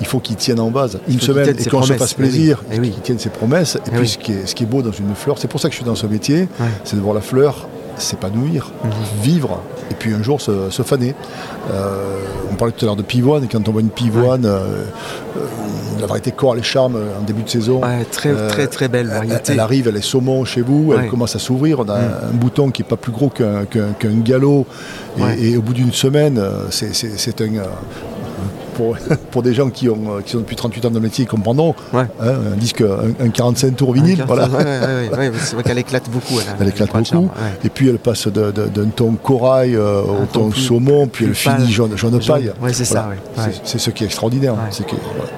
il 0.00 0.06
faut 0.06 0.18
qu'il 0.18 0.36
tienne 0.36 0.60
en 0.60 0.70
base. 0.70 0.98
Une 1.08 1.20
semaine 1.20 1.54
et 1.56 1.64
qu'on 1.68 1.82
se 1.82 1.92
fasse 1.92 2.12
eh 2.12 2.22
plaisir, 2.22 2.64
eh 2.70 2.80
qu'il 2.80 3.00
tienne 3.00 3.18
ses 3.18 3.30
promesses. 3.30 3.76
Et 3.76 3.80
eh 3.86 3.96
puis 3.96 4.08
ce, 4.08 4.18
qui 4.18 4.32
est, 4.32 4.46
ce, 4.46 4.54
qui 4.54 4.64
est, 4.64 4.66
beau 4.66 4.82
dans 4.82 4.92
une 4.92 5.14
fleur, 5.14 5.38
c'est 5.38 5.48
pour 5.48 5.60
ça 5.60 5.68
que 5.68 5.72
je 5.72 5.78
suis 5.78 5.86
dans 5.86 5.94
ce 5.94 6.06
métier, 6.06 6.48
c'est 6.84 6.96
de 6.96 7.00
voir 7.00 7.14
la 7.14 7.20
fleur 7.20 7.68
s'épanouir, 7.98 8.72
vivre, 9.22 9.60
et 9.90 9.94
puis 9.94 10.12
un 10.14 10.22
jour 10.22 10.40
se, 10.40 10.82
faner. 10.82 11.14
Euh, 11.72 12.20
on 12.50 12.54
parlait 12.54 12.72
tout 12.72 12.84
à 12.84 12.86
l'heure 12.86 12.96
de 12.96 13.02
pivoine, 13.02 13.44
et 13.44 13.48
quand 13.48 13.68
on 13.68 13.72
voit 13.72 13.80
une 13.80 13.90
pivoine, 13.90 14.44
euh, 14.44 14.84
euh, 15.36 15.40
la 16.00 16.06
variété 16.06 16.30
Coral 16.30 16.58
et 16.58 16.62
Charme 16.62 16.96
en 16.96 17.22
début 17.22 17.42
de 17.42 17.48
saison. 17.48 17.80
très, 18.10 18.34
très 18.48 18.66
très 18.66 18.88
belle 18.88 19.08
variété. 19.08 19.52
Elle, 19.52 19.60
arrive, 19.60 19.88
elle 19.88 19.96
est 19.96 20.04
saumon 20.04 20.44
chez 20.44 20.60
vous, 20.60 20.94
elle 20.96 21.08
commence 21.08 21.36
à 21.36 21.38
s'ouvrir. 21.38 21.80
On 21.80 21.88
a 21.88 21.98
mm. 21.98 22.14
un, 22.32 22.34
bouton 22.34 22.70
qui 22.70 22.82
n'est 22.82 22.88
pas 22.88 22.96
plus 22.96 23.12
gros 23.12 23.30
qu'un 23.30 23.66
galop. 24.22 24.66
Et, 25.38 25.56
au 25.56 25.62
bout 25.62 25.74
d'une 25.74 25.92
semaine, 25.92 26.42
c'est 26.70 27.40
un, 27.40 27.46
pour, 29.30 29.42
des 29.42 29.54
gens 29.54 29.70
qui, 29.70 29.88
ont, 29.88 30.20
qui 30.24 30.32
sont 30.32 30.38
depuis 30.38 30.56
38 30.56 30.86
ans 30.86 30.90
le 30.92 31.00
métier, 31.00 31.24
ils 31.24 31.28
comprendront. 31.28 31.74
Hein, 31.94 32.08
un 32.20 32.56
disque, 32.56 32.82
un, 32.82 33.28
45 33.28 33.76
tours 33.76 33.92
vinyle. 33.92 34.24
voilà. 34.26 34.48
c'est 35.38 35.54
vrai 35.54 35.62
qu'elle 35.62 35.78
éclate 35.78 36.08
beaucoup. 36.10 36.38
Elle, 36.60 36.68
éclate 36.68 36.92
beaucoup. 36.92 37.30
Et 37.64 37.68
puis 37.68 37.88
elle 37.88 37.98
passe 37.98 38.28
d'un 38.28 38.86
ton 38.94 39.12
corail 39.12 39.76
euh, 39.76 40.00
au 40.02 40.26
ton, 40.32 40.50
saumon, 40.52 41.06
puis 41.06 41.26
elle 41.26 41.34
finit 41.34 41.70
jaune, 41.70 41.96
jaune 41.96 42.18
paille. 42.20 42.52
c'est 42.72 42.84
ça. 42.84 43.08
C'est 43.64 43.78
ce 43.78 43.90
qui 43.90 44.04
est 44.04 44.06
extraordinaire. 44.06 44.54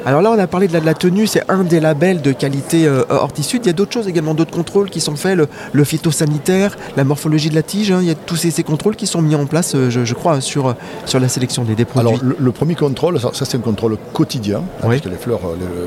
Alors 0.07 0.23
là, 0.23 0.31
on 0.31 0.39
a 0.39 0.47
parlé 0.47 0.69
de 0.69 0.73
la, 0.73 0.81
de 0.81 0.87
la 0.87 0.95
tenue, 0.95 1.27
c'est 1.27 1.43
un 1.51 1.65
des 1.65 1.81
labels 1.81 2.23
de 2.23 2.33
qualité 2.33 2.87
euh, 2.87 3.05
horticide. 3.09 3.61
Il 3.65 3.67
y 3.67 3.71
a 3.71 3.73
d'autres 3.73 3.93
choses 3.93 4.09
également, 4.09 4.35
d'autres 4.35 4.53
contrôles 4.53 4.91
qui 4.91 5.01
sont 5.01 5.17
faits, 5.17 5.39
le, 5.73 5.85
phytosanitaire, 5.85 6.77
la 6.97 7.05
morphologie 7.05 7.51
de 7.51 7.55
la 7.55 7.63
tige. 7.63 7.91
Hein. 7.91 7.99
il 8.03 8.09
y 8.09 8.11
a 8.11 8.15
tous 8.15 8.37
ces, 8.37 8.63
contrôles 8.63 8.97
qui 8.97 9.07
sont 9.07 9.23
mis 9.23 9.35
en 9.35 9.47
place, 9.47 9.75
euh, 9.75 9.91
je, 9.91 10.15
crois, 10.15 10.41
sur, 10.41 10.75
sur 11.05 11.21
la 11.21 11.29
sélection 11.29 11.65
des, 11.65 11.85
produits. 11.85 12.01
Alors 12.01 12.21
le, 12.23 12.53
premier 12.53 12.75
contrôle, 12.75 13.21
ça, 13.21 13.28
c'est 13.35 13.55
un 13.55 13.61
contrôle 13.61 13.97
quotidien, 14.13 14.63
parce 14.81 15.01
que 15.01 15.09
les 15.09 15.17
fleurs, 15.17 15.41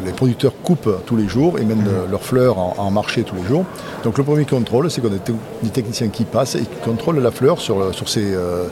les, 0.05 0.11
producteurs 0.11 0.53
coupent 0.63 1.03
tous 1.05 1.15
les 1.15 1.27
jours 1.27 1.59
et 1.59 1.65
mènent 1.65 1.79
mhm. 1.79 2.11
leurs 2.11 2.23
fleurs 2.23 2.57
en, 2.57 2.91
marché 2.91 3.23
tous 3.23 3.35
les 3.35 3.43
jours. 3.43 3.65
Donc 4.03 4.17
le 4.17 4.23
premier 4.23 4.45
contrôle, 4.45 4.89
c'est 4.91 5.01
qu'on 5.01 5.07
a 5.07 5.19
des 5.63 5.69
techniciens 5.69 6.09
qui 6.09 6.23
passent 6.25 6.55
et 6.55 6.61
qui 6.61 6.79
contrôlent 6.83 7.19
la 7.19 7.31
fleur 7.31 7.59
sur, 7.59 7.93
sur 7.93 8.09
ses, 8.09 8.33
euh, 8.33 8.67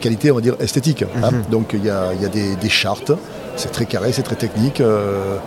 qualités, 0.00 0.30
on 0.30 0.36
va 0.36 0.40
dire, 0.40 0.54
esthétiques. 0.60 1.02
Hein. 1.02 1.30
Mhm. 1.30 1.42
Donc 1.50 1.70
il 1.74 1.84
y 1.84 1.90
a, 1.90 2.12
des, 2.28 2.68
chartes, 2.68 3.12
c'est 3.56 3.72
très 3.72 3.86
carré, 3.86 4.12
c'est 4.12 4.22
très 4.22 4.36
technique. 4.36 4.80
Euh, 4.80 5.38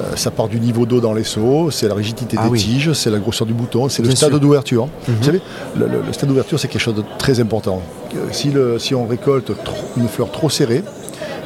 euh, 0.00 0.16
ça 0.16 0.30
part 0.30 0.48
du 0.48 0.60
niveau 0.60 0.86
d'eau 0.86 1.00
dans 1.00 1.12
les 1.12 1.24
seaux, 1.24 1.70
c'est 1.70 1.88
la 1.88 1.94
rigidité 1.94 2.36
ah 2.38 2.48
des 2.48 2.56
tiges, 2.56 2.92
c'est 2.92 3.10
la 3.10 3.18
grosseur 3.18 3.46
du 3.46 3.52
bouton, 3.52 3.88
c'est 3.88 4.02
le 4.02 4.14
stade 4.14 4.34
d'ouverture. 4.36 4.88
Vous 5.06 5.14
mhm. 5.14 5.22
savez, 5.22 5.40
le, 5.76 6.12
stade 6.12 6.28
d'ouverture, 6.28 6.58
c'est 6.60 6.68
quelque 6.68 6.80
chose 6.80 6.94
de 6.94 7.04
très 7.18 7.40
important. 7.40 7.82
Si, 8.30 8.50
le, 8.50 8.78
si 8.78 8.94
on 8.94 9.06
récolte 9.06 9.52
une 9.96 10.08
fleur 10.08 10.30
trop 10.30 10.48
serrée, 10.48 10.82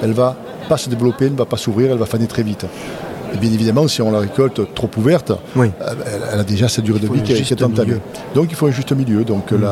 elle 0.02 0.12
va 0.12 0.36
pas 0.68 0.76
se 0.76 0.88
développer, 0.88 1.26
elle 1.26 1.32
ne 1.32 1.38
va 1.38 1.46
pas 1.46 1.56
s'ouvrir, 1.56 1.92
elle 1.92 1.98
va 1.98 2.06
faner 2.06 2.26
très 2.26 2.42
vite. 2.42 2.66
Et 3.34 3.38
bien 3.38 3.50
évidemment, 3.50 3.88
si 3.88 4.02
on 4.02 4.10
la 4.10 4.18
récolte 4.18 4.74
trop 4.74 4.90
ouverte, 4.96 5.32
elle, 5.56 6.40
a 6.40 6.44
déjà 6.44 6.68
sa 6.68 6.82
durée 6.82 6.98
de 6.98 7.08
vie 7.08 7.22
qui 7.22 7.32
est 7.32 7.62
entamée. 7.62 7.96
Donc 8.34 8.48
il 8.50 8.56
faut 8.56 8.66
un 8.66 8.70
juste 8.70 8.92
milieu. 8.92 9.24
Donc 9.24 9.52
mm. 9.52 9.64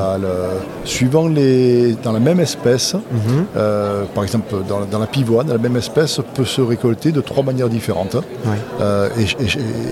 suivant 0.84 1.28
les, 1.28 1.94
dans 2.02 2.12
la 2.12 2.20
même 2.20 2.40
espèce, 2.40 2.94
mm-hmm. 2.94 4.06
par 4.14 4.24
exemple 4.24 4.54
dans, 4.66 4.98
la 4.98 5.06
pivoine, 5.06 5.48
la 5.48 5.58
même 5.58 5.76
espèce 5.76 6.20
peut 6.34 6.44
se 6.44 6.62
récolter 6.62 7.12
de 7.12 7.20
trois 7.20 7.42
manières 7.42 7.68
différentes. 7.68 8.16
et, 9.18 9.46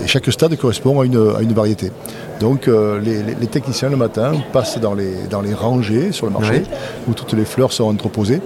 chaque 0.07 0.33
stade 0.33 0.57
correspond 0.57 1.01
à 1.01 1.05
une, 1.05 1.53
variété. 1.53 1.93
Donc 2.41 2.69
les, 2.69 3.47
techniciens 3.49 3.91
le 3.91 3.97
matin 3.97 4.33
passent 4.53 4.79
dans 4.79 4.95
les, 4.95 5.15
dans 5.31 5.43
les 5.43 5.53
rangées 5.53 6.13
sur 6.13 6.27
le 6.27 6.33
marché 6.33 6.63
où 7.07 7.13
toutes 7.13 7.35
les 7.35 7.45
fleurs 7.45 7.73
sont 7.73 7.85
entreposées. 7.85 8.41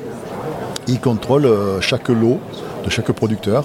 Ils 0.88 1.00
contrôlent 1.00 1.48
chaque 1.80 2.08
lot 2.08 2.40
de 2.84 2.90
chaque 2.90 3.10
producteur. 3.12 3.64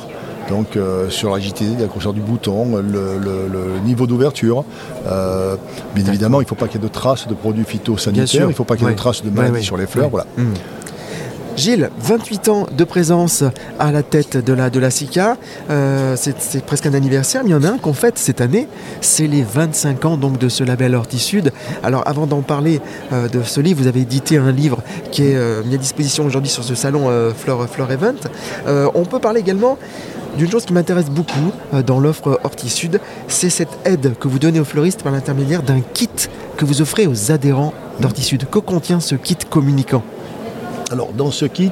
Donc 0.49 0.77
euh, 0.77 1.09
sur 1.09 1.31
l'agilité, 1.31 1.65
la 1.79 1.87
grosseur 1.87 2.13
du 2.13 2.21
bouton, 2.21 2.77
le, 2.77 3.79
niveau 3.83 4.07
d'ouverture. 4.07 4.63
Euh, 5.07 5.55
bien 5.95 6.05
évidemment, 6.05 6.39
il 6.41 6.45
ne 6.45 6.47
faut 6.47 6.55
pas 6.55 6.67
qu'il 6.67 6.81
y 6.81 6.83
ait 6.83 6.87
de 6.87 6.93
traces 6.93 7.27
de 7.27 7.33
produits 7.33 7.65
phytosanitaires, 7.65 8.43
il 8.43 8.47
ne 8.47 8.53
faut 8.53 8.63
pas 8.63 8.75
qu'il 8.75 8.85
y 8.85 8.89
ait 8.89 8.93
de 8.93 8.97
traces 8.97 9.23
de 9.23 9.29
maladies 9.29 9.63
sur 9.63 9.77
les 9.77 9.87
fleurs. 9.87 10.09
Voilà. 10.09 10.25
Mmh. 10.37 10.43
Gilles, 11.57 11.89
28 11.99 12.49
ans 12.49 12.67
de 12.71 12.83
présence 12.83 13.43
à 13.79 13.91
la 13.91 14.03
tête 14.03 14.37
de 14.37 14.53
la, 14.53 14.69
de 14.69 14.89
SICA. 14.89 15.37
Euh, 15.71 16.15
c'est 16.15 16.63
presque 16.63 16.85
un 16.85 16.93
anniversaire, 16.93 17.41
mais 17.43 17.49
il 17.49 17.53
y 17.53 17.55
en 17.55 17.63
a 17.63 17.69
un 17.69 17.77
qu'on 17.79 17.93
fête 17.93 18.19
cette 18.19 18.41
année. 18.41 18.67
C'est 19.01 19.25
les 19.25 19.41
25 19.41 20.05
ans 20.05 20.17
donc, 20.17 20.37
de 20.37 20.49
ce 20.49 20.63
label 20.63 20.93
Hortisud. 20.93 21.51
Alors 21.81 22.03
avant 22.05 22.27
d'en 22.27 22.43
parler 22.43 22.79
euh, 23.11 23.27
de 23.27 23.41
ce 23.41 23.59
livre, 23.59 23.81
vous 23.81 23.87
avez 23.87 24.01
édité 24.01 24.37
un 24.37 24.51
livre 24.51 24.83
qui 25.11 25.23
est 25.23 25.35
euh, 25.35 25.63
mis 25.63 25.73
à 25.73 25.77
disposition 25.79 26.25
aujourd'hui 26.25 26.51
sur 26.51 26.63
ce 26.63 26.75
salon 26.75 27.09
Fleur, 27.35 27.67
Fleur 27.67 27.91
Event. 27.91 28.15
on 28.67 29.05
peut 29.05 29.19
parler 29.19 29.39
également 29.39 29.79
d'une 30.37 30.51
chose 30.51 30.63
qui 30.65 30.73
m'intéresse 30.73 31.09
beaucoup 31.09 31.51
dans 31.85 31.99
l'offre 31.99 32.39
Hortisud, 32.43 32.99
c'est 33.27 33.49
cette 33.49 33.79
aide 33.85 34.13
que 34.19 34.27
vous 34.27 34.37
donnez 34.37 34.59
aux 34.59 34.65
fleuristes 34.65 35.01
par 35.01 35.11
l'intermédiaire 35.11 35.63
d'un 35.63 35.81
kit 35.81 36.09
que 36.55 36.65
vous 36.65 36.81
offrez 36.81 37.07
aux 37.07 37.31
adhérents 37.31 37.73
d'Hortisud. 37.99 38.47
Que 38.49 38.59
contient 38.59 38.99
ce 38.99 39.15
kit 39.15 39.37
communicant? 39.49 40.03
Alors 40.91 41.11
dans 41.13 41.31
ce 41.31 41.45
kit, 41.45 41.71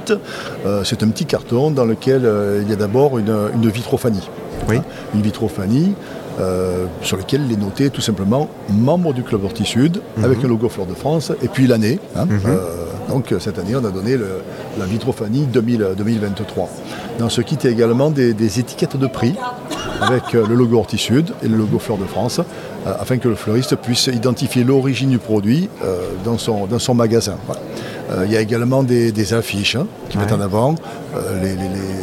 euh, 0.66 0.84
c'est 0.84 1.04
un 1.04 1.08
petit 1.10 1.26
carton 1.26 1.72
dans 1.72 1.86
lequel 1.86 2.26
euh, 2.26 2.62
il 2.64 2.70
y 2.70 2.74
a 2.74 2.76
d'abord 2.76 3.18
une, 3.18 3.70
vitrophanie. 3.70 4.28
Oui. 4.68 4.78
une 5.14 5.22
vitrophanie 5.22 5.94
euh, 6.40 6.86
sur 7.02 7.18
laquelle 7.18 7.44
il 7.46 7.54
est 7.54 7.62
noté 7.62 7.90
tout 7.90 8.02
simplement 8.02 8.50
membre 8.70 9.14
du 9.14 9.24
Club 9.24 9.44
Hortisud 9.44 10.02
mhm. 10.18 10.24
avec 10.24 10.42
le 10.42 10.50
logo 10.50 10.70
Fleur 10.70 10.86
de 10.86 10.94
France 10.94 11.32
et 11.42 11.48
puis 11.48 11.68
l'année. 11.68 12.00
Hein. 12.16 12.26
Mhm. 12.26 12.58
donc 13.10 13.34
cette 13.40 13.58
année, 13.60 13.76
on 13.76 13.86
a 13.86 13.92
donné 13.92 14.18
la 14.78 14.86
vitrophanie 14.86 15.46
2023. 15.46 16.70
Dans 17.20 17.30
ce 17.30 17.42
kit, 17.42 17.56
il 17.62 17.66
y 17.66 17.68
a 17.68 17.72
également 17.72 18.10
des, 18.10 18.60
étiquettes 18.60 18.98
de 18.98 19.08
prix 19.08 19.36
avec 20.02 20.34
le 20.34 20.56
logo 20.56 20.78
Hortisud 20.78 21.34
et 21.44 21.48
le 21.48 21.58
logo 21.58 21.80
Fleur 21.80 21.98
de 21.98 22.06
France 22.06 22.42
afin 22.86 23.18
que 23.18 23.28
le 23.28 23.36
fleuriste 23.36 23.76
puisse 23.76 24.08
identifier 24.08 24.64
l'origine 24.64 25.10
du 25.10 25.18
produit 25.18 25.70
dans, 26.24 26.38
son, 26.38 26.68
dans 26.68 26.80
son 26.80 26.94
magasin. 26.94 27.38
Euh, 28.12 28.24
il 28.26 28.32
y 28.32 28.38
a 28.38 28.42
également 28.42 28.84
des, 28.84 29.34
affiches 29.34 29.76
hein, 29.76 29.88
qui 30.10 30.18
mettent 30.18 30.32
en 30.32 30.42
avant 30.42 30.76
euh, 31.16 31.42
les, 31.42 31.56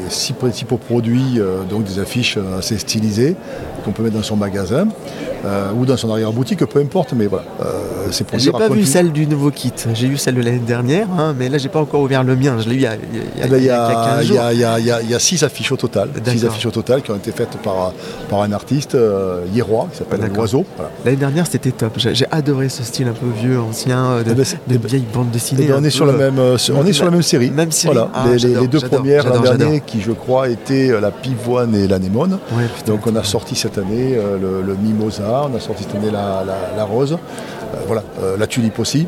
six 0.09 0.33
principaux 0.33 0.77
produits, 0.77 1.39
euh, 1.39 1.63
donc 1.63 1.85
des 1.85 1.99
affiches 1.99 2.39
assez 2.59 2.79
stylisées 2.79 3.37
qu'on 3.85 3.93
peut 3.93 4.03
mettre 4.03 4.17
dans 4.17 4.23
son 4.23 4.37
magasin 4.37 4.89
ou 5.77 5.85
dans 5.85 5.97
son 5.97 6.11
arrière-boutique, 6.11 6.65
peu 6.67 6.81
importe, 6.81 7.15
mais 7.15 7.27
voilà. 7.27 7.45
c'est 8.11 8.27
pour 8.27 8.39
J'ai 8.39 8.53
pas 8.53 8.69
vu 8.69 8.85
celle 8.85 9.13
du 9.13 9.27
nouveau 9.27 9.51
kit, 9.51 9.73
j'ai 9.95 10.07
eu 10.07 10.17
celle 10.17 10.35
de 10.35 10.43
l'année 10.43 10.59
dernière, 10.59 11.09
hein, 11.19 11.35
mais 11.39 11.49
là 11.49 11.59
j'ai 11.59 11.69
pas 11.69 11.81
encore 11.81 12.01
ouvert 12.01 12.25
le 12.25 12.37
mien, 12.37 12.57
je 12.59 12.69
l'ai 12.69 12.77
eu 12.77 12.79
il 12.79 12.83
y 12.83 12.87
a, 12.87 12.97
il 13.59 13.65
y 13.65 13.71
a, 13.71 14.17
15 14.19 14.27
jours. 14.27 14.39
Il 14.53 15.11
y 15.11 15.15
a 15.15 15.19
six 15.19 15.43
affiches 15.43 15.73
au 15.73 15.77
total, 15.77 16.09
six 16.27 16.45
affiches 16.45 16.67
au 16.67 16.71
total 16.71 17.03
qui 17.03 17.11
ont 17.11 17.17
été 17.17 17.33
faites 17.33 17.57
par, 17.63 17.93
par 18.29 18.43
un 18.43 18.53
artiste 18.53 18.97
hiérois 19.55 19.89
qui 19.93 19.99
s'appelle 19.99 20.21
L'Oiseau. 20.35 20.65
L'année 21.05 21.17
dernière 21.17 21.47
c'était 21.47 21.73
top, 21.73 21.99
j'ai 21.99 22.27
adoré 22.31 22.69
ce 22.69 22.83
style 22.83 23.09
un 23.09 23.13
peu 23.13 23.27
vieux, 23.41 23.61
ancien, 23.61 24.23
de, 24.23 24.31
eh 24.31 24.35
ben, 24.35 24.45
de, 24.69 24.89
vieilles 24.89 25.05
bandes 25.13 25.31
dessinées. 25.31 25.65
Eh 25.65 25.73
ben, 25.73 25.91
sur 25.93 26.07
la 26.07 26.13
même, 26.13 26.39
euh, 26.39 26.57
on 26.75 26.87
est 26.87 26.93
sur 26.93 27.05
la 27.05 27.11
même 27.11 27.23
série. 27.23 27.51
Même 27.51 27.71
série. 27.71 27.95
Voilà. 27.95 28.11
Ah, 28.15 28.27
les, 28.35 28.67
deux 28.67 28.81
premières 28.81 29.29
l'an 29.29 29.41
dernier, 29.41 29.83
qui 29.85 30.01
je 30.01 30.13
crois 30.13 30.49
étaient 30.49 30.91
euh, 30.91 31.01
la 31.01 31.11
pivoine 31.11 31.75
et 31.75 31.87
l'anémone. 31.87 32.39
Donc 32.87 33.07
on 33.07 33.15
a 33.17 33.23
sorti 33.23 33.55
cette 33.55 33.79
année 33.79 34.15
euh, 34.17 34.63
le, 34.67 34.75
mimosa, 34.75 35.32
on 35.33 35.57
a 35.57 35.61
sorti 35.61 35.85
cette 35.85 35.95
année 35.95 36.11
la, 36.11 36.85
rose, 36.85 37.19
voilà, 37.87 38.03
la 38.39 38.47
tulipe 38.47 38.79
aussi. 38.79 39.07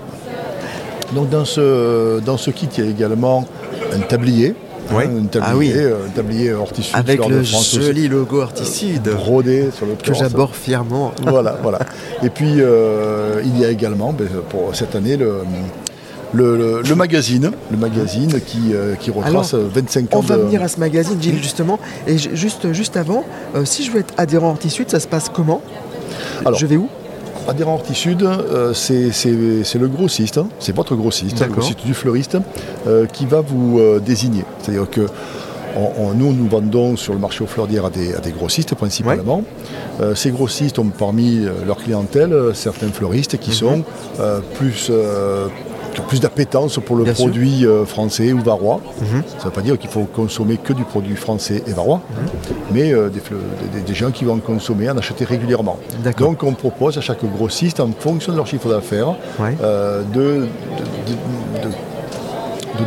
Donc 1.12 1.28
dans 1.28 1.44
ce, 1.44 2.20
dans 2.20 2.36
ce 2.36 2.50
kit, 2.50 2.68
il 2.78 2.84
y 2.84 2.86
a 2.86 2.90
également 2.90 3.46
un 3.92 4.00
tablier. 4.00 4.54
Hein, 4.90 5.08
un 5.18 5.24
tablier, 5.24 5.86
ah 5.86 6.06
un 6.06 6.10
tablier 6.10 6.52
Hortisud. 6.52 6.94
Avec 6.94 7.26
le 7.26 7.42
joli 7.42 8.06
logo 8.06 8.42
Hortisud. 8.42 9.02
Brodé 9.02 9.70
sur 9.74 9.86
le 9.86 9.94
Que 9.94 10.12
j'aborde 10.12 10.54
fièrement. 10.54 11.12
Voilà, 11.22 11.56
voilà. 11.62 11.78
Et 12.22 12.28
puis, 12.30 12.52
il 12.52 13.58
y 13.58 13.64
a 13.64 13.70
également, 13.70 14.12
ben, 14.12 14.28
pour 14.50 14.74
cette 14.74 14.94
année, 14.94 15.16
le, 15.16 15.44
le, 16.34 16.94
magazine, 16.94 17.50
le 17.70 17.76
magazine 17.76 18.40
qui, 18.40 18.74
euh, 18.74 18.94
qui 18.94 19.10
retrace 19.10 19.54
25 19.54 20.00
euh, 20.12 20.16
ans. 20.16 20.18
On 20.18 20.22
va 20.22 20.36
venir 20.36 20.62
à 20.62 20.68
ce 20.68 20.80
magazine, 20.80 21.20
Gilles, 21.20 21.42
justement. 21.42 21.78
Et 22.06 22.18
juste, 22.18 22.72
juste 22.72 22.96
avant, 22.96 23.24
euh, 23.54 23.64
si 23.64 23.84
je 23.84 23.92
veux 23.92 24.00
être 24.00 24.14
adhérent 24.16 24.50
Hortisud, 24.50 24.90
ça 24.90 25.00
se 25.00 25.08
passe 25.08 25.28
comment? 25.28 25.62
Alors, 26.40 26.58
Je 26.58 26.66
vais 26.66 26.76
où? 26.76 26.88
Adhérent 27.46 27.74
Hortisud, 27.74 28.26
c'est 28.72 29.78
le 29.78 29.88
grossiste, 29.88 30.38
hein. 30.38 30.48
c'est 30.58 30.74
votre 30.74 30.94
grossiste, 30.94 31.40
le 31.40 31.52
grossiste 31.52 31.84
du 31.84 31.92
fleuriste, 31.92 32.38
qui 33.12 33.26
va 33.26 33.42
vous 33.42 33.78
désigner. 34.00 34.44
C'est-à-dire 34.62 34.88
que 34.88 35.06
nous, 36.14 36.32
nous 36.32 36.48
vendons 36.48 36.96
sur 36.96 37.12
le 37.12 37.18
marché 37.18 37.44
aux 37.44 37.46
fleurs 37.46 37.66
à 37.84 37.90
des, 37.90 38.14
à 38.14 38.20
des 38.20 38.32
grossistes 38.32 38.74
principalement. 38.74 39.42
ces 40.14 40.30
grossistes 40.30 40.78
ont 40.78 40.86
parmi 40.88 41.46
leur 41.66 41.76
clientèle 41.76 42.34
certains 42.54 42.88
fleuristes 42.88 43.36
qui 43.38 43.50
mhm. 43.50 43.56
sont 43.56 43.84
plus 44.54 44.90
plus 46.02 46.20
d'appétence 46.20 46.78
pour 46.84 46.96
le 46.96 47.04
produit 47.12 47.66
euh, 47.66 47.84
français 47.84 48.32
ou 48.32 48.40
varois. 48.40 48.80
Mhm. 49.00 49.22
Ça 49.26 49.36
ne 49.38 49.44
veut 49.44 49.50
pas 49.50 49.60
dire 49.62 49.78
qu'il 49.78 49.90
faut 49.90 50.04
consommer 50.04 50.56
que 50.56 50.72
du 50.72 50.84
produit 50.84 51.16
français 51.16 51.62
et 51.66 51.72
varois, 51.72 52.00
mhm. 52.10 52.56
mais 52.72 52.92
euh, 52.92 53.10
des, 53.86 53.94
gens 53.94 54.10
qui 54.10 54.24
vont 54.24 54.34
en 54.34 54.38
consommer, 54.38 54.90
en 54.90 54.96
acheter 54.96 55.24
régulièrement. 55.24 55.78
Donc 56.18 56.42
on 56.42 56.52
propose 56.52 56.98
à 56.98 57.00
chaque 57.00 57.24
grossiste, 57.24 57.80
en 57.80 57.90
fonction 57.98 58.32
de 58.32 58.36
leur 58.36 58.46
chiffre 58.46 58.68
d'affaires, 58.68 59.14
euh, 59.40 60.02
de, 60.12 60.46
de, 61.62 61.68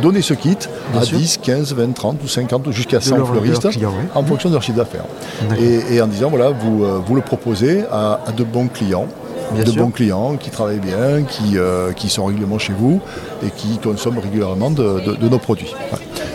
donner 0.02 0.20
ce 0.20 0.34
kit 0.34 0.58
à 0.94 1.00
10, 1.00 1.38
15, 1.38 1.72
20, 1.74 1.92
30 1.92 2.22
ou 2.22 2.28
50 2.28 2.66
ou 2.66 2.72
jusqu'à 2.72 3.00
100 3.00 3.24
fleuristes 3.24 3.68
en 4.14 4.22
fonction 4.22 4.50
de 4.50 4.54
leur 4.54 4.62
chiffre 4.62 4.78
d'affaires. 4.78 5.06
Et, 5.58 6.00
en 6.00 6.06
disant, 6.06 6.28
voilà, 6.28 6.50
vous, 6.50 6.84
vous 7.04 7.14
le 7.14 7.22
proposez 7.22 7.84
à 7.90 8.20
de 8.36 8.44
bons 8.44 8.68
clients 8.68 9.06
de 9.54 9.72
bons 9.72 9.90
clients 9.90 10.36
qui 10.36 10.50
travaillent 10.50 10.78
bien, 10.78 11.22
qui, 11.22 11.56
euh, 11.56 11.92
qui 11.92 12.08
sont 12.08 12.26
régulièrement 12.26 12.58
chez 12.58 12.72
vous 12.72 13.00
et 13.44 13.50
qui 13.50 13.78
consomment 13.78 14.18
régulièrement 14.18 14.70
de, 14.70 15.28
nos 15.28 15.38
produits. 15.38 15.74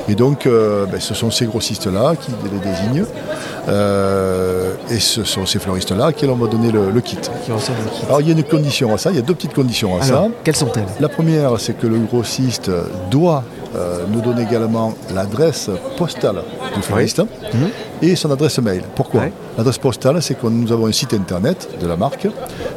Et 0.09 0.15
donc, 0.15 0.45
euh, 0.45 0.85
ben, 0.85 0.99
ce 0.99 1.13
sont 1.13 1.31
ces 1.31 1.45
grossistes-là 1.45 2.15
qui 2.15 2.31
les 2.51 2.59
désignent. 2.59 3.05
Euh, 3.69 4.73
et 4.89 4.99
ce 4.99 5.23
sont 5.23 5.45
ces 5.45 5.57
fleuristes-là 5.59 6.07
à 6.07 6.13
qui 6.13 6.25
on 6.25 6.35
va 6.35 6.47
donner 6.47 6.71
le, 6.71 6.99
kit. 6.99 7.17
Alors, 8.07 8.19
il 8.19 8.27
y 8.27 8.31
a 8.31 8.33
une 8.33 8.43
condition 8.43 8.93
à 8.93 8.97
ça, 8.97 9.09
il 9.11 9.15
y 9.15 9.19
a 9.19 9.21
deux 9.21 9.35
petites 9.35 9.53
conditions 9.53 9.97
à 9.97 10.01
ça. 10.01 10.27
Quelles 10.43 10.55
sont-elles? 10.55 10.87
La 10.99 11.09
première, 11.09 11.59
c'est 11.59 11.77
que 11.77 11.87
le 11.87 11.99
grossiste 11.99 12.69
doit 13.09 13.43
nous 14.11 14.21
donner 14.21 14.43
également 14.43 14.93
l'adresse 15.15 15.69
postale 15.97 16.43
du 16.75 16.81
fleuriste 16.81 17.19
mhm. 17.19 17.69
Et 18.03 18.15
son 18.15 18.29
adresse 18.31 18.59
mail. 18.59 18.83
Pourquoi 18.95 19.23
L'adresse 19.57 19.77
postale, 19.77 20.21
c'est 20.21 20.33
que 20.33 20.47
nous 20.47 20.71
avons 20.71 20.87
un 20.87 20.91
site 20.91 21.13
internet 21.13 21.69
de 21.79 21.87
la 21.87 21.95
marque 21.95 22.27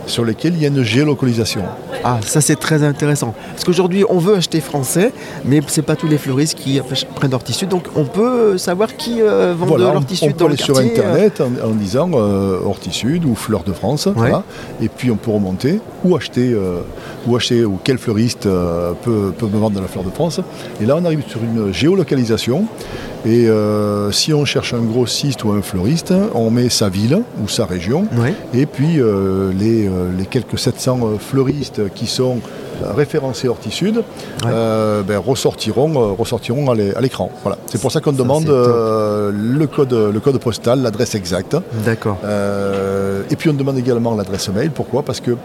sur 0.06 0.24
lequel 0.24 0.54
il 0.54 0.62
y 0.62 0.64
a 0.64 0.68
une 0.68 0.82
géolocalisation. 0.82 1.62
Ah, 2.04 2.20
ça 2.24 2.40
c'est 2.40 2.56
très 2.56 2.84
intéressant. 2.84 3.34
Parce 3.50 3.64
qu'aujourd'hui, 3.64 4.04
on 4.08 4.18
veut 4.18 4.36
acheter 4.36 4.60
français, 4.60 5.12
mais 5.44 5.60
ce 5.66 5.80
n'est 5.80 5.84
pas 5.84 5.96
tous 5.96 6.06
les 6.06 6.18
fleuristes 6.18 6.54
qui 6.54 6.80
prennent 7.16 7.32
leur 7.32 7.42
tissu. 7.42 7.66
Donc 7.66 7.86
on 7.96 8.04
peut 8.04 8.56
savoir 8.58 8.96
qui 8.96 9.20
euh, 9.20 9.54
vend 9.58 9.66
voilà, 9.66 9.92
leur 9.92 10.06
tissu 10.06 10.26
on, 10.28 10.32
peut 10.32 10.44
aller 10.44 10.56
sur 10.56 10.78
internet 10.78 11.40
en, 11.40 11.70
disant 11.70 12.10
euh, 12.14 12.60
ou 13.26 13.34
Fleur 13.34 13.64
de 13.64 13.72
France. 13.72 14.08
et 14.80 14.88
puis 14.88 15.10
on 15.10 15.16
peut 15.16 15.32
remonter 15.32 15.80
ou 16.04 16.14
acheter, 16.14 16.52
euh, 16.52 16.82
ou 17.26 17.34
acheter 17.34 17.64
ou 17.64 17.78
quel 17.82 17.98
fleuriste 17.98 18.44
peut, 18.44 19.32
peut 19.36 19.46
me 19.46 19.58
vendre 19.58 19.76
de 19.76 19.80
la 19.80 19.88
Fleur 19.88 20.04
de 20.04 20.10
France. 20.10 20.40
Et 20.80 20.86
là, 20.86 20.96
on 20.96 21.04
arrive 21.04 21.22
sur 21.26 21.42
une 21.42 21.72
géolocalisation 21.72 22.66
et 23.26 23.48
euh, 23.48 24.12
si 24.12 24.32
on 24.32 24.44
cherche 24.44 24.72
un 24.72 24.82
grossiste 24.82 25.42
ou 25.42 25.50
un 25.50 25.60
fleuriste, 25.60 26.14
on 26.34 26.50
met 26.50 26.68
sa 26.68 26.88
ville 26.88 27.22
ou 27.42 27.48
sa 27.48 27.66
région. 27.66 28.06
Et 28.54 28.66
puis 28.66 29.00
euh, 29.00 29.50
euh, 29.52 30.10
les, 30.16 30.26
quelques 30.26 30.58
700 30.58 31.18
fleuristes 31.18 31.92
qui 31.92 32.06
sont 32.06 32.38
référencés 32.94 33.48
Hortisud 33.48 34.02
ben, 34.42 35.18
ressortiront, 35.18 36.14
ressortiront 36.14 36.70
à 36.70 37.00
l'écran. 37.00 37.32
Voilà. 37.42 37.58
C'est 37.66 37.80
pour 37.80 37.90
ça 37.90 38.00
qu'on 38.00 38.12
demande 38.12 38.46
le, 38.46 39.66
code, 39.66 39.92
le 39.92 40.20
code 40.20 40.38
postal, 40.38 40.82
l'adresse 40.82 41.16
exacte. 41.16 41.56
D'accord. 41.84 42.18
et 43.30 43.36
puis 43.36 43.50
on 43.50 43.54
demande 43.54 43.78
également 43.78 44.14
l'adresse 44.14 44.48
mail. 44.50 44.70
Pourquoi? 44.70 45.02
Parce 45.02 45.20
que 45.20 45.36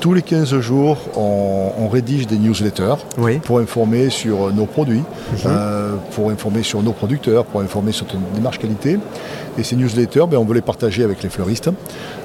tous 0.00 0.12
les 0.12 0.22
15 0.22 0.58
jours, 0.60 0.98
on, 1.16 1.88
rédige 1.88 2.26
des 2.26 2.36
newsletters 2.36 2.96
pour 3.44 3.60
informer 3.60 4.10
sur 4.10 4.52
nos 4.52 4.66
produits, 4.66 4.98
mhm. 4.98 5.38
euh, 5.46 5.94
pour 6.12 6.30
informer 6.30 6.62
sur 6.62 6.82
nos 6.82 6.92
producteurs, 6.92 7.44
pour 7.44 7.60
informer 7.60 7.92
sur 7.92 8.06
une 8.12 8.34
démarche 8.34 8.58
qualité. 8.58 8.98
Et 9.56 9.62
ces 9.62 9.76
newsletters, 9.76 10.26
ben, 10.28 10.36
on 10.36 10.44
veut 10.44 10.54
les 10.54 10.60
partager 10.60 11.04
avec 11.04 11.22
les 11.22 11.28
fleuristes, 11.28 11.70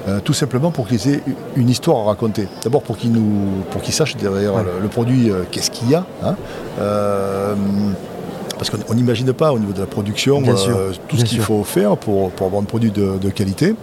euh, 0.08 0.20
tout 0.22 0.34
simplement 0.34 0.70
pour 0.70 0.86
qu'ils 0.88 1.08
aient 1.08 1.22
une 1.56 1.70
histoire 1.70 2.00
à 2.00 2.04
raconter. 2.04 2.48
D'abord 2.62 2.82
pour 2.82 2.98
qu'ils 2.98 3.12
nous, 3.12 3.62
pour 3.70 3.80
qu'ils 3.80 3.94
sachent 3.94 4.16
derrière 4.16 4.54
le, 4.62 4.88
produit 4.88 5.30
euh, 5.30 5.44
qu'est-ce 5.50 5.70
qu'il 5.70 5.90
y 5.90 5.94
a. 5.94 6.04
Hein. 6.24 6.34
parce 8.58 8.68
qu'on 8.70 8.94
n'imagine 8.94 9.32
pas 9.32 9.52
au 9.52 9.58
niveau 9.58 9.72
de 9.72 9.80
la 9.80 9.86
production 9.86 10.42
tout 11.08 11.16
ce 11.16 11.24
qu'il 11.24 11.40
faut 11.40 11.64
faire 11.64 11.96
pour, 11.96 12.32
avoir 12.40 12.60
un 12.60 12.66
produit 12.66 12.90
de 12.90 13.30
qualité. 13.30 13.74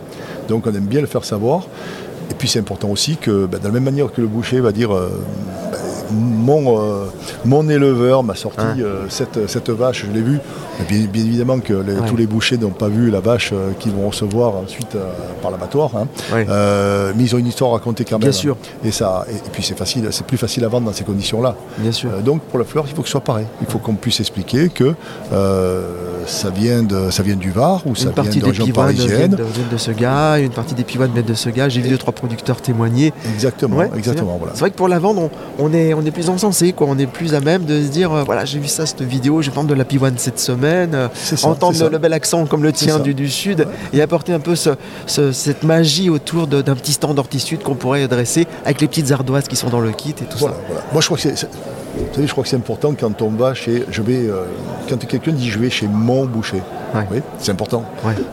Donc 0.50 0.66
on 0.68 0.74
aime 0.74 0.86
bien 0.86 1.00
le 1.00 1.08
faire 1.08 1.24
savoir. 1.24 1.68
Et 2.30 2.34
puis 2.34 2.48
c'est 2.48 2.60
important 2.60 2.90
aussi 2.90 3.18
que, 3.18 3.46
ben, 3.46 3.60
de 3.60 3.66
la 3.66 3.72
même 3.72 3.84
manière 3.84 4.12
que 4.12 4.22
le 4.22 4.28
boucher 4.28 4.60
va 4.60 4.72
dire 4.72 4.94
euh, 4.94 5.10
mon, 6.12 6.80
euh, 6.80 7.06
mon 7.46 7.68
éleveur 7.70 8.24
m'a 8.24 8.36
sorti 8.36 8.62
hein. 8.62 8.76
euh, 8.80 9.06
cette, 9.10 9.70
vache, 9.70 10.06
je 10.08 10.12
l'ai 10.12 10.22
vue. 10.22 10.40
Bien, 10.88 11.00
évidemment 11.14 11.60
que 11.60 11.84
tous 12.08 12.16
les 12.16 12.26
bouchers 12.26 12.58
n'ont 12.58 12.70
pas 12.70 12.88
vu 12.88 13.10
la 13.10 13.20
vache 13.20 13.54
qu'ils 13.80 13.92
vont 13.92 14.08
recevoir 14.08 14.56
ensuite 14.56 14.96
par 15.42 15.52
l'abattoir. 15.52 15.92
Hein. 15.96 16.08
mais 16.32 17.24
ils 17.24 17.36
ont 17.36 17.38
une 17.38 17.48
histoire 17.48 17.72
à 17.72 17.74
raconter 17.74 18.06
quand 18.06 18.18
même. 18.18 18.30
Bien 18.30 18.32
sûr. 18.32 18.56
Et, 18.86 18.92
ça, 18.92 19.26
et, 19.30 19.50
puis 19.52 19.62
c'est 19.62 19.78
facile, 19.78 20.08
c'est 20.12 20.26
plus 20.26 20.38
facile 20.38 20.64
à 20.64 20.70
vendre 20.70 20.86
dans 20.86 20.94
ces 20.94 21.04
conditions-là. 21.04 21.56
Bien 21.80 21.92
sûr. 21.92 22.10
donc 22.24 22.42
pour 22.44 22.60
la 22.60 22.66
fleur, 22.66 22.86
il 22.88 22.96
faut 22.96 23.02
que 23.02 23.08
ce 23.08 23.14
soit 23.14 23.22
pareil. 23.22 23.46
Il 23.62 23.68
faut 23.68 23.80
qu'on 23.80 23.96
puisse 23.96 24.22
expliquer 24.22 24.70
que 24.70 24.96
ça 26.30 26.50
vient, 26.50 26.84
de, 26.84 27.10
ça 27.10 27.24
vient 27.24 27.36
du 27.36 27.52
Var 27.52 27.82
ou 27.86 27.96
ça 27.96 28.10
vient 28.12 28.24
de 28.24 28.46
région 28.46 28.68
parisienne. 28.68 29.32
De, 29.32 29.46
de, 29.72 29.78
ce 29.78 29.92
gars, 29.92 30.38
une 30.40 30.52
partie 30.52 30.76
des 30.76 30.84
pivoines 30.84 31.12
viennent 31.12 31.26
de 31.26 31.34
ce 31.34 31.50
gars. 31.50 31.70
J'ai 31.70 31.82
vu 31.82 31.90
deux 31.90 31.98
trois 31.98 32.14
producteurs 32.14 32.62
témoigner. 32.62 33.14
Exactement, 33.34 33.82
exactement. 33.96 34.38
Voilà. 34.38 34.54
C'est 34.54 34.62
vrai 34.62 34.72
que 34.72 34.76
pour 34.76 34.88
la 34.88 35.00
vendre, 35.00 35.30
on, 35.58 35.74
est, 35.74 35.94
on 35.94 36.06
est 36.06 36.12
plus 36.12 36.30
encensé, 36.30 36.74
quoi. 36.74 36.88
On 36.90 36.98
est 36.98 37.08
plus 37.08 37.34
à 37.34 37.40
même 37.40 37.66
de 37.66 37.82
se 37.82 37.88
dire, 37.88 38.12
euh, 38.12 38.24
voilà, 38.24 38.46
j'ai 38.46 38.60
vu 38.60 38.68
ça 38.68 38.86
cette 38.86 39.02
vidéo, 39.02 39.42
je 39.42 39.50
vais 39.50 39.56
vendre 39.56 39.70
de 39.70 39.74
la 39.74 39.86
pivoine 39.86 40.16
cette 40.18 40.40
semaine, 40.40 40.92
euh, 40.94 41.08
entendre 41.44 41.90
le, 41.90 41.98
bel 41.98 42.14
accent 42.14 42.46
comme 42.46 42.64
le 42.64 42.72
tien 42.72 43.00
du, 43.00 43.14
du, 43.14 43.30
sud 43.30 43.68
et 43.94 44.02
apporter 44.02 44.34
un 44.34 44.40
peu 44.40 44.56
ce, 44.56 44.72
cette 45.06 45.64
magie 45.64 46.10
autour 46.10 46.48
d'un 46.48 46.76
petit 46.76 46.94
stand 46.94 47.16
d'Horti-Sud 47.16 47.64
qu'on 47.64 47.76
pourrait 47.76 48.08
dresser 48.08 48.48
avec 48.64 48.82
les 48.82 48.88
petites 48.88 49.12
ardoises 49.12 49.48
qui 49.48 49.56
sont 49.56 49.70
dans 49.70 49.82
le 49.82 49.92
kit 49.92 50.12
et 50.12 50.26
tout 50.26 50.38
ça. 50.38 50.54
Moi, 50.92 51.02
je 51.02 51.06
crois 51.06 51.18
que 51.18 51.36
c'est 51.36 51.50
vous 52.00 52.14
savez, 52.14 52.28
je 52.28 52.32
crois 52.32 52.44
que 52.44 52.50
c'est 52.50 52.56
important 52.56 52.94
quand 53.00 53.22
on 53.22 53.30
va 53.30 53.54
chez. 53.54 53.86
Je 53.90 54.02
vais, 54.02 54.28
euh, 54.28 54.46
quand 54.90 54.98
quelqu'un 55.06 55.32
dit 55.32 55.50
je 55.50 55.60
vais 55.60 55.70
chez 55.70 55.88
mon 55.88 56.26
boucher, 56.26 56.62
oui, 57.12 57.22
c'est 57.40 57.52
important. 57.52 57.84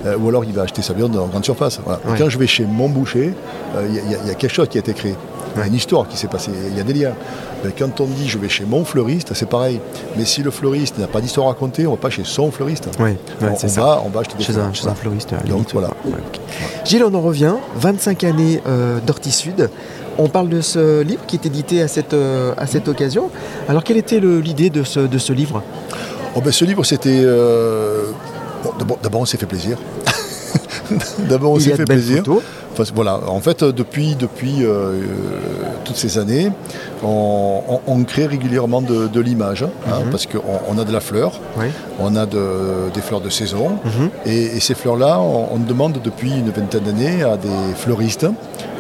Euh, 0.04 0.16
ou 0.16 0.28
alors 0.28 0.44
il 0.44 0.52
va 0.52 0.62
acheter 0.62 0.82
sa 0.82 0.94
viande 0.94 1.16
en 1.16 1.26
grande 1.26 1.44
surface. 1.44 1.80
Quand 2.18 2.28
je 2.28 2.38
vais 2.38 2.46
chez 2.46 2.64
mon 2.64 2.88
boucher, 2.88 3.32
euh, 3.76 3.87
il 3.88 4.28
y, 4.28 4.30
a 4.30 4.35
quelque 4.35 4.52
chose 4.52 4.68
qui 4.68 4.78
a 4.78 4.80
été 4.80 4.92
créé. 4.94 5.14
Il 5.56 5.61
y 5.61 5.62
a 5.62 5.66
une 5.66 5.75
histoire 5.75 6.06
qui 6.06 6.18
s'est 6.18 6.28
passée, 6.28 6.50
il 6.70 6.76
y 6.76 6.80
a 6.80 6.82
des 6.82 6.92
liens. 6.92 7.14
quand 7.78 8.00
on 8.00 8.06
dit 8.06 8.28
je 8.28 8.38
vais 8.38 8.49
chez 8.49 8.66
mon 8.66 8.85
fleuriste, 8.85 9.32
c'est 9.35 9.49
pareil. 9.49 9.80
Mais 10.16 10.26
si 10.26 10.42
le 10.42 10.50
fleuriste 10.50 10.99
n'a 10.99 11.06
pas 11.06 11.20
d'histoire 11.20 11.46
à 11.46 11.50
raconter, 11.50 11.87
on 11.87 11.92
ne 11.92 11.96
va 11.96 12.02
pas 12.02 12.11
chez 12.11 12.25
son 12.25 12.50
fleuriste. 12.50 12.88
Oui, 13.00 13.16
on, 13.40 13.46
va, 13.46 14.02
on 14.04 14.11
va 14.11 14.20
acheter 14.20 14.37
des 14.37 14.44
chez, 14.44 14.56
un, 14.56 14.73
chez 14.73 14.87
un, 14.87 14.94
fleuriste. 14.94 15.35
Donc 15.49 15.68
voilà. 15.73 15.90
Gilles, 16.85 17.04
on 17.04 17.14
en 17.14 17.23
revient. 17.23 17.54
25 17.76 18.25
années 18.25 18.61
d'Orti 19.06 19.30
Sud. 19.30 19.70
On 20.18 20.28
parle 20.28 20.49
de 20.49 20.61
ce 20.61 21.02
livre 21.02 21.26
qui 21.26 21.37
est 21.37 21.44
édité 21.46 21.82
à 21.82 21.88
cette, 21.88 22.14
euh, 22.14 22.54
occasion. 22.87 23.30
Alors, 23.68 23.85
quelle 23.85 23.99
était 23.99 24.20
l'idée 24.20 24.70
de 24.70 24.82
ce, 24.82 25.00
de 25.00 25.18
ce 25.18 25.32
livre? 25.32 25.62
Oh 26.35 26.40
ben, 26.40 26.52
Ce 26.52 26.64
livre, 26.64 26.85
c'était. 26.85 27.20
Euh, 27.23 28.06
d'abord, 29.02 29.20
on 29.20 29.26
s'est 29.26 29.37
fait 29.37 29.46
plaisir. 29.46 29.78
d'abord, 31.28 31.52
on 31.52 31.61
s'est 31.61 31.75
fait 31.75 31.85
plaisir. 31.85 32.23
voilà, 32.95 33.21
en 33.26 33.40
fait, 33.40 33.64
depuis, 33.64 34.14
depuis 34.16 34.59
euh, 34.61 35.00
toutes 35.85 35.97
ces 35.97 36.18
années, 36.18 36.50
on, 37.02 38.04
crée 38.06 38.26
régulièrement 38.26 38.83
de, 38.83 39.21
l'image, 39.21 39.62
hein, 39.62 40.00
mhm. 40.04 40.11
parce 40.11 40.26
qu'on 40.26 40.78
a 40.78 40.85
de 40.85 40.92
la 40.92 41.00
fleur, 41.00 41.40
on 41.99 42.14
a 42.16 42.26
des 42.26 43.00
fleurs 43.00 43.21
de 43.21 43.30
saison, 43.30 43.78
mhm. 43.85 44.11
et, 44.26 44.61
ces 44.61 44.75
fleurs-là, 44.75 45.21
on, 45.21 45.59
demande 45.59 46.00
depuis 46.02 46.30
une 46.30 46.50
vingtaine 46.50 46.85
d'années 46.85 47.23
à 47.23 47.37
des 47.37 47.75
fleuristes 47.76 48.26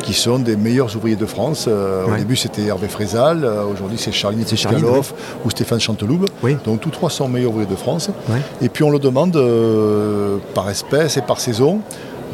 qui 0.06 0.14
sont 0.14 0.38
des 0.38 0.56
meilleurs 0.56 0.94
ouvriers 0.94 1.16
de 1.16 1.26
France. 1.26 1.66
Euh, 1.68 2.06
au 2.06 2.16
début, 2.16 2.36
c'était 2.36 2.62
Hervé 2.62 2.86
Frézal, 2.86 3.44
euh, 3.44 3.64
aujourd'hui, 3.64 3.98
c'est 4.00 4.12
Charline 4.12 4.44
Tsikaloff 4.44 5.12
ou 5.44 5.50
Stéphane 5.50 5.80
Chanteloube. 5.80 6.26
Donc, 6.64 6.80
tous 6.80 6.90
trois 6.90 7.10
sont 7.10 7.28
meilleurs 7.28 7.52
ouvriers 7.52 7.68
de 7.68 7.76
France. 7.76 8.10
Et 8.60 8.68
puis, 8.68 8.84
on 8.84 8.90
le 8.90 8.98
demande 8.98 9.36
euh, 9.36 10.38
par 10.54 10.68
espèce 10.70 11.16
et 11.16 11.22
par 11.22 11.40
saison 11.40 11.80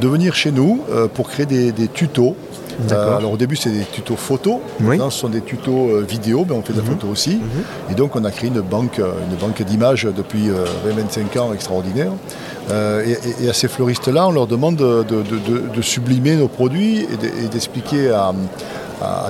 de 0.00 0.08
venir 0.08 0.34
chez 0.34 0.50
nous 0.50 0.80
pour 1.14 1.28
créer 1.28 1.46
des, 1.46 1.88
tutos 1.88 2.36
alors 2.90 3.32
au 3.32 3.36
début 3.36 3.54
c'est 3.54 3.70
des 3.70 3.84
tutos 3.84 4.16
photos, 4.16 4.56
maintenant 4.80 5.10
ce 5.10 5.18
sont 5.20 5.28
des 5.28 5.42
tutos 5.42 6.00
vidéo, 6.00 6.46
mais 6.48 6.54
on 6.54 6.62
fait 6.62 6.72
de 6.72 6.78
la 6.78 6.84
mhm. 6.84 6.92
photo 6.92 7.08
aussi. 7.08 7.36
Mhm. 7.36 7.42
Et 7.90 7.94
donc 7.94 8.16
on 8.16 8.24
a 8.24 8.30
créé 8.30 8.48
une 8.48 8.62
banque, 8.62 8.98
une 8.98 9.36
banque 9.36 9.62
d'images 9.62 10.08
depuis 10.16 10.48
20-25 10.48 11.38
ans 11.38 11.52
extraordinaire. 11.52 12.12
Euh, 12.70 13.04
et, 13.40 13.48
à 13.48 13.52
ces 13.52 13.68
fleuristes-là, 13.68 14.28
on 14.28 14.32
leur 14.32 14.46
demande 14.46 14.76
de, 14.76 15.82
sublimer 15.82 16.36
nos 16.36 16.48
produits 16.48 17.00
et 17.00 17.48
d'expliquer 17.48 18.10
à, 18.10 18.32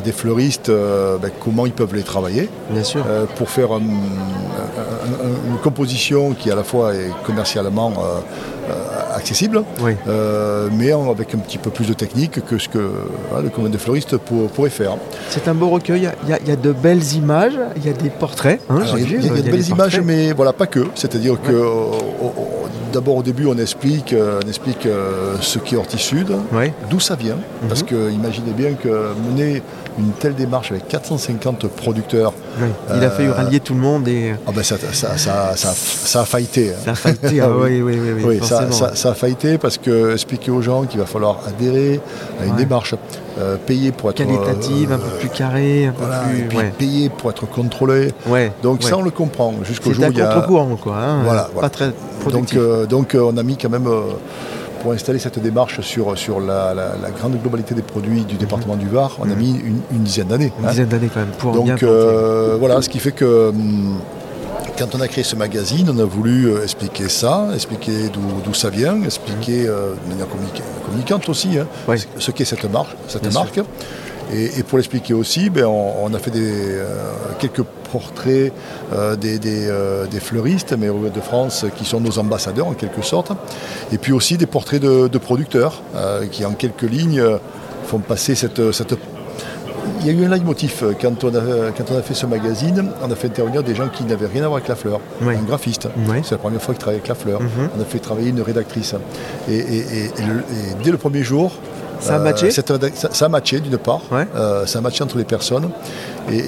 des 0.04 0.12
fleuristes 0.12 0.68
euh, 0.68 1.18
ben, 1.18 1.30
comment 1.40 1.66
ils 1.66 1.72
peuvent 1.72 1.94
les 1.94 2.02
travailler. 2.02 2.48
Bien 2.70 2.84
sûr. 2.84 3.04
Euh, 3.06 3.26
pour 3.36 3.50
faire 3.50 3.70
une 3.72 5.58
composition 5.62 6.32
qui 6.32 6.50
à 6.50 6.54
la 6.54 6.64
fois 6.64 6.94
est 6.94 7.10
commercialement 7.24 7.92
accessible, 9.14 9.62
mais 10.72 10.92
avec 10.92 11.34
un 11.34 11.38
petit 11.38 11.58
peu 11.58 11.70
plus 11.70 11.88
de 11.88 11.94
technique 11.94 12.44
que 12.44 12.58
ce 12.58 12.68
que 12.68 12.90
le 13.42 13.48
commun 13.50 13.68
des 13.68 13.78
fleuristes 13.78 14.16
pourrait 14.16 14.70
faire. 14.70 14.96
C'est 15.28 15.48
un 15.48 15.54
beau 15.54 15.68
recueil, 15.68 16.08
il 16.24 16.48
y, 16.48 16.50
a, 16.50 16.56
de 16.56 16.72
belles 16.72 17.14
images, 17.14 17.58
il 17.76 17.86
y 17.86 17.88
a 17.88 17.92
des 17.92 18.10
portraits. 18.10 18.60
Hein, 18.70 18.80
il 18.96 19.24
y, 19.24 19.28
a, 19.28 19.34
de 19.34 19.42
belles 19.42 19.68
images, 19.68 20.00
mais 20.00 20.32
voilà, 20.32 20.52
pas 20.52 20.66
que. 20.66 20.86
C'est-à-dire 20.94 21.40
que 21.42 21.52
D'abord 22.92 23.16
au 23.16 23.22
début 23.22 23.46
on 23.46 23.56
explique, 23.56 24.12
euh, 24.12 24.40
on 24.44 24.48
explique 24.48 24.86
euh, 24.86 25.36
ce 25.40 25.58
qu'est 25.58 25.76
Horti 25.76 25.98
Sud, 25.98 26.28
d'où 26.90 27.00
ça 27.00 27.14
vient. 27.14 27.36
Mhm. 27.36 27.68
Parce 27.68 27.82
que 27.82 28.10
imaginez 28.10 28.52
bien 28.52 28.74
que 28.74 29.14
mener 29.30 29.62
une 29.98 30.12
telle 30.12 30.34
démarche 30.34 30.70
avec 30.70 30.88
450 30.88 31.68
producteurs. 31.68 32.32
Il 32.94 33.04
a 33.04 33.10
fallu 33.10 33.28
euh, 33.28 33.32
rallier 33.32 33.60
tout 33.60 33.74
le 33.74 33.80
monde 33.80 34.08
et. 34.08 34.34
Ah 34.46 34.50
ben 34.54 34.62
ça, 34.62 34.76
ça, 34.92 35.16
ça, 35.16 35.54
ça, 35.56 36.20
a 36.20 36.24
faillité. 36.24 36.72
Ça 36.84 36.92
a 36.92 36.94
faillité, 36.94 37.40
ah 37.42 37.48
oui, 37.50 37.82
oui, 37.82 37.98
oui. 38.00 38.22
oui 38.24 38.40
ça, 38.42 39.10
a 39.10 39.14
faillité 39.14 39.58
parce 39.58 39.78
que 39.78 40.12
expliquer 40.12 40.50
aux 40.50 40.62
gens 40.62 40.84
qu'il 40.84 41.00
va 41.00 41.06
falloir 41.06 41.40
adhérer 41.46 42.00
à 42.40 42.46
une 42.46 42.56
démarche. 42.56 42.94
Payer 43.66 43.92
pour 43.92 44.10
être 44.10 44.18
qualitative, 44.18 44.92
un 44.92 44.98
peu 44.98 45.18
plus 45.18 45.28
carré, 45.28 45.86
un 45.86 45.92
peu 45.92 46.04
plus 46.48 46.70
payer 46.78 47.08
pour 47.08 47.30
être 47.30 47.46
contrôlé. 47.46 48.12
Donc 48.62 48.82
ça 48.82 48.98
on 48.98 49.02
le 49.02 49.10
comprend 49.10 49.54
jusqu'au 49.64 49.92
jour 49.92 50.06
où 50.06 50.10
il 50.10 50.18
y 50.18 50.22
a 50.22 50.26
contre-courant 50.26 50.76
quoi. 50.76 50.96
Hein. 50.96 51.22
voilà, 51.24 51.48
Pas 51.60 51.68
très 51.68 51.92
donc, 52.30 52.54
euh, 52.54 52.86
donc 52.86 53.14
euh, 53.14 53.30
on 53.32 53.36
a 53.36 53.42
mis 53.42 53.56
quand 53.56 53.68
même 53.68 53.86
euh, 53.86 54.02
pour 54.82 54.92
installer 54.92 55.18
cette 55.18 55.38
démarche 55.38 55.80
sur, 55.80 56.16
sur 56.18 56.40
la, 56.40 56.74
grande 57.18 57.40
globalité 57.40 57.74
des 57.74 57.82
produits 57.82 58.24
du 58.24 58.36
département 58.36 58.76
du 58.76 58.88
Var, 58.88 59.16
on 59.20 59.24
a 59.24 59.26
mhm. 59.26 59.38
mis 59.38 59.60
une, 59.92 60.02
dizaine 60.02 60.28
d'années. 60.28 60.52
Une 60.60 60.68
dizaine 60.68 60.88
d'années 60.88 61.10
quand 61.12 61.20
même 61.20 61.30
pour 61.38 61.52
Donc 61.52 61.82
voilà, 62.58 62.82
ce 62.82 62.88
qui 62.88 62.98
fait 62.98 63.12
que 63.12 63.48
hum, 63.48 63.98
quand 64.78 64.94
on 64.94 65.00
a 65.00 65.08
créé 65.08 65.24
ce 65.24 65.36
magazine, 65.36 65.90
on 65.90 65.98
a 65.98 66.04
voulu 66.04 66.62
expliquer 66.62 67.08
ça, 67.08 67.48
expliquer 67.54 68.10
d'où 68.44 68.54
ça 68.54 68.70
vient, 68.70 69.02
expliquer 69.02 69.64
de 69.64 70.08
manière 70.08 70.26
communicante 70.84 71.28
aussi 71.28 71.58
hein, 71.58 71.66
ce 72.18 72.30
qu'est 72.30 72.44
cette 72.44 72.70
marque. 72.70 72.96
Cette 73.08 73.32
marque. 73.32 73.60
Et, 74.34 74.62
pour 74.62 74.78
l'expliquer 74.78 75.14
aussi, 75.14 75.50
ben, 75.50 75.66
on, 75.66 76.12
a 76.14 76.18
fait 76.18 76.32
euh, 76.34 76.86
quelques 77.38 77.62
portraits 77.62 78.52
euh, 78.92 79.16
euh, 79.22 80.06
des, 80.06 80.20
fleuristes, 80.20 80.74
mais 80.78 80.86
de 80.86 81.20
France, 81.20 81.66
qui 81.76 81.84
sont 81.84 82.00
nos 82.00 82.18
ambassadeurs 82.18 82.66
en 82.66 82.72
quelque 82.72 83.02
sorte. 83.02 83.32
Et 83.92 83.98
puis 83.98 84.12
aussi 84.12 84.38
des 84.38 84.46
portraits 84.46 84.80
de, 84.80 85.18
producteurs, 85.18 85.82
qui 86.30 86.44
en 86.44 86.52
quelques 86.52 86.82
lignes 86.82 87.22
font 87.84 87.98
passer 87.98 88.34
cette, 88.34 88.60
il 90.00 90.06
y 90.06 90.10
a 90.10 90.12
eu 90.12 90.24
un 90.24 90.28
leitmotiv 90.28 90.84
quand 91.00 91.24
on, 91.24 91.34
a, 91.34 91.70
quand 91.76 91.90
on 91.90 91.98
a 91.98 92.02
fait 92.02 92.14
ce 92.14 92.26
magazine, 92.26 92.90
on 93.02 93.10
a 93.10 93.14
fait 93.14 93.28
intervenir 93.28 93.62
des 93.62 93.74
gens 93.74 93.88
qui 93.88 94.04
n'avaient 94.04 94.26
rien 94.26 94.44
à 94.44 94.48
voir 94.48 94.56
avec 94.56 94.68
la 94.68 94.76
fleur, 94.76 95.00
un 95.24 95.42
graphiste. 95.42 95.88
C'est 96.22 96.32
la 96.32 96.38
première 96.38 96.62
fois 96.62 96.74
qu'il 96.74 96.80
travaille 96.80 96.98
avec 96.98 97.08
la 97.08 97.14
fleur. 97.14 97.40
Mhm. 97.40 97.70
On 97.76 97.80
a 97.80 97.84
fait 97.84 97.98
travailler 97.98 98.30
une 98.30 98.42
rédactrice. 98.42 98.94
et 99.48 99.64
dès 100.82 100.90
le 100.90 100.98
premier 100.98 101.22
jour, 101.22 101.52
ça 102.02 102.16
a 102.16 102.18
matché 102.18 102.46
euh, 102.48 102.88
ça, 103.12 103.24
a 103.24 103.28
matché 103.28 103.60
d'une 103.60 103.78
part, 103.78 104.02
euh, 104.12 104.66
ça 104.66 104.78
a 104.80 104.82
matché 104.82 105.04
entre 105.04 105.18
les 105.18 105.24
personnes. 105.24 105.70
Et, 106.30 106.40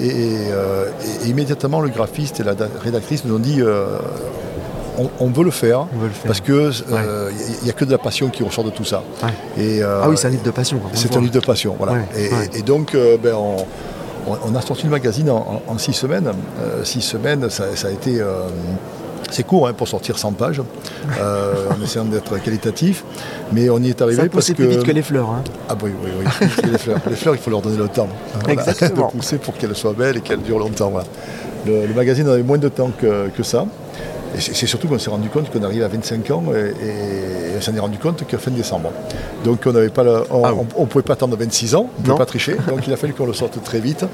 euh, 0.51 0.89
immédiatement, 1.25 1.81
le 1.81 1.89
graphiste 1.89 2.39
et 2.39 2.43
la 2.43 2.53
rédactrice 2.83 3.23
nous 3.25 3.35
ont 3.35 3.39
dit 3.39 3.61
on, 5.19 5.27
veut 5.29 5.43
le 5.43 5.51
faire, 5.51 5.87
parce 6.25 6.41
qu'il 6.41 6.71
n'y 7.63 7.69
a 7.69 7.73
que 7.73 7.85
de 7.85 7.91
la 7.91 7.97
passion 7.97 8.29
qui 8.29 8.43
ressort 8.43 8.63
de 8.63 8.69
tout 8.69 8.85
ça. 8.85 9.03
ah 9.17 9.29
oui, 10.09 10.17
c'est 10.17 10.27
un 10.27 10.31
livre 10.31 10.43
de 10.43 10.51
passion. 10.51 10.79
C'est 10.93 11.15
un 11.15 11.21
livre 11.21 11.33
de 11.33 11.39
passion, 11.39 11.75
voilà. 11.77 12.01
Et, 12.53 12.61
donc, 12.61 12.95
ben, 13.21 13.35
on, 14.27 14.55
a 14.55 14.61
sorti 14.61 14.83
le 14.83 14.91
magazine 14.91 15.29
en, 15.29 15.77
six 15.77 15.93
semaines. 15.93 16.31
six 16.83 17.01
semaines, 17.01 17.49
ça, 17.49 17.65
a 17.83 17.91
été 17.91 18.21
C'est 19.31 19.43
court 19.43 19.67
hein, 19.67 19.73
pour 19.73 19.87
sortir 19.87 20.17
100 20.17 20.33
pages, 20.33 20.61
euh, 21.19 21.69
en 21.71 21.83
essayant 21.83 22.05
d'être 22.05 22.37
qualitatif, 22.41 23.03
mais 23.51 23.69
on 23.69 23.79
y 23.79 23.89
est 23.89 24.01
arrivé 24.01 24.29
parce 24.29 24.47
que... 24.47 24.53
plus 24.53 24.67
vite 24.67 24.83
que 24.83 24.91
les 24.91 25.01
fleurs. 25.01 25.29
Hein. 25.29 25.43
Ah 25.67 25.75
oui, 25.83 25.91
oui, 26.03 26.11
oui, 26.19 26.47
les 26.71 26.77
fleurs. 26.77 26.99
Les 27.09 27.15
fleurs, 27.15 27.35
il 27.35 27.41
faut 27.41 27.51
leur 27.51 27.61
donner 27.61 27.77
le 27.77 27.87
temps. 27.87 28.09
Exactement. 28.47 29.07
De 29.07 29.11
pousser 29.11 29.37
pour 29.37 29.55
qu'elles 29.57 29.75
soient 29.75 29.93
belles 29.93 30.17
et 30.17 30.21
qu'elles 30.21 30.41
durent 30.41 30.59
longtemps. 30.59 30.93
Le, 31.65 31.93
magazine 31.95 32.27
avait 32.27 32.43
moins 32.43 32.57
de 32.57 32.69
temps 32.69 32.91
que, 32.97 33.43
ça. 33.43 33.65
Et 34.35 34.41
c'est 34.41 34.65
surtout 34.65 34.87
qu'on 34.87 34.99
s'est 34.99 35.09
rendu 35.09 35.29
compte 35.29 35.49
qu'on 35.49 35.63
arrive 35.63 35.83
à 35.83 35.87
25 35.87 36.31
ans 36.31 36.43
et, 36.53 36.73
on 37.57 37.61
s'en 37.61 37.73
est 37.73 37.79
rendu 37.79 37.97
compte 37.97 38.27
qu'à 38.27 38.37
fin 38.37 38.51
décembre. 38.51 38.91
Donc 39.45 39.61
on 39.65 39.71
n'avait 39.71 39.89
pas 39.89 40.03
ah 40.29 40.53
on 40.75 40.81
ne 40.81 40.87
pouvait 40.87 41.03
pas 41.03 41.13
attendre 41.13 41.37
26 41.37 41.75
ans, 41.75 41.89
on 41.97 42.01
ne 42.01 42.05
pouvait 42.05 42.17
pas 42.17 42.25
tricher, 42.25 42.57
donc 42.67 42.85
il 42.85 42.91
a 42.91 42.97
fallu 42.97 43.13
qu'on 43.13 43.25
le 43.25 43.33
sorte 43.33 43.63
très 43.63 43.79
vite. 43.79 44.05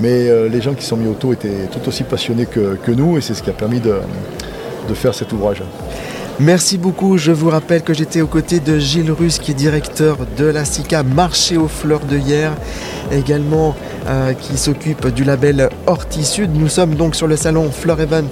Mais 0.00 0.28
euh, 0.28 0.48
les 0.48 0.60
gens 0.60 0.74
qui 0.74 0.84
sont 0.84 0.96
mis 0.96 1.08
au 1.08 1.14
taux 1.14 1.32
étaient 1.32 1.66
tout 1.72 1.88
aussi 1.88 2.04
passionnés 2.04 2.46
que, 2.46 2.76
que 2.76 2.92
nous 2.92 3.18
et 3.18 3.20
c'est 3.20 3.34
ce 3.34 3.42
qui 3.42 3.50
a 3.50 3.52
permis 3.52 3.80
de, 3.80 3.96
de 4.88 4.94
faire 4.94 5.14
cet 5.14 5.32
ouvrage. 5.32 5.62
Merci 6.40 6.78
beaucoup. 6.78 7.16
Je 7.16 7.30
vous 7.30 7.48
rappelle 7.48 7.82
que 7.82 7.94
j'étais 7.94 8.20
aux 8.20 8.26
côtés 8.26 8.58
de 8.58 8.78
Gilles 8.78 9.12
Russe, 9.12 9.38
qui 9.38 9.52
est 9.52 9.54
directeur 9.54 10.18
de 10.36 10.44
la 10.44 10.64
SICA 10.64 11.04
Marché 11.04 11.56
aux 11.56 11.68
fleurs 11.68 12.04
de 12.04 12.18
hier, 12.18 12.52
également 13.12 13.76
euh, 14.08 14.32
qui 14.32 14.58
s'occupe 14.58 15.06
du 15.14 15.22
label 15.22 15.68
Horti 15.86 16.24
Sud. 16.24 16.50
Nous 16.54 16.68
sommes 16.68 16.96
donc 16.96 17.14
sur 17.14 17.28
le 17.28 17.36
salon 17.36 17.70
Fleur 17.70 18.00
Event 18.00 18.24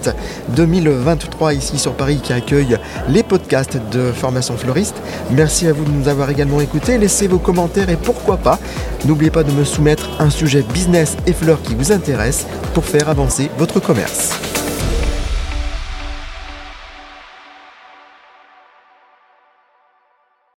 2023 0.49 1.55
ici 1.55 1.79
sur 1.79 1.95
Paris 1.95 2.19
qui 2.21 2.33
accueille 2.33 2.77
les 3.09 3.23
podcasts 3.23 3.79
de 3.93 4.11
formation 4.11 4.57
fleuriste. 4.57 4.97
Merci 5.31 5.69
à 5.69 5.73
vous 5.73 5.85
de 5.85 5.91
nous 5.91 6.09
avoir 6.09 6.29
également 6.29 6.61
écoutés. 6.61 6.99
Laissez 6.99 7.29
vos 7.29 7.39
commentaires 7.39 7.89
et 7.89 7.97
pourquoi 7.97 8.37
pas, 8.37 8.59
n'oubliez 9.05 9.31
pas 9.31 9.45
de 9.45 9.53
me 9.53 9.65
soumettre 9.65 10.11
un 10.19 10.31
sujet 10.31 10.65
business 10.75 11.17
et 11.29 11.33
fleurs 11.33 11.63
qui 11.63 11.77
vous 11.77 11.93
intéresse 11.93 12.47
pour 12.75 12.85
faire 12.85 13.09
avancer 13.09 13.49
votre 13.59 13.79
commerce. 13.79 14.52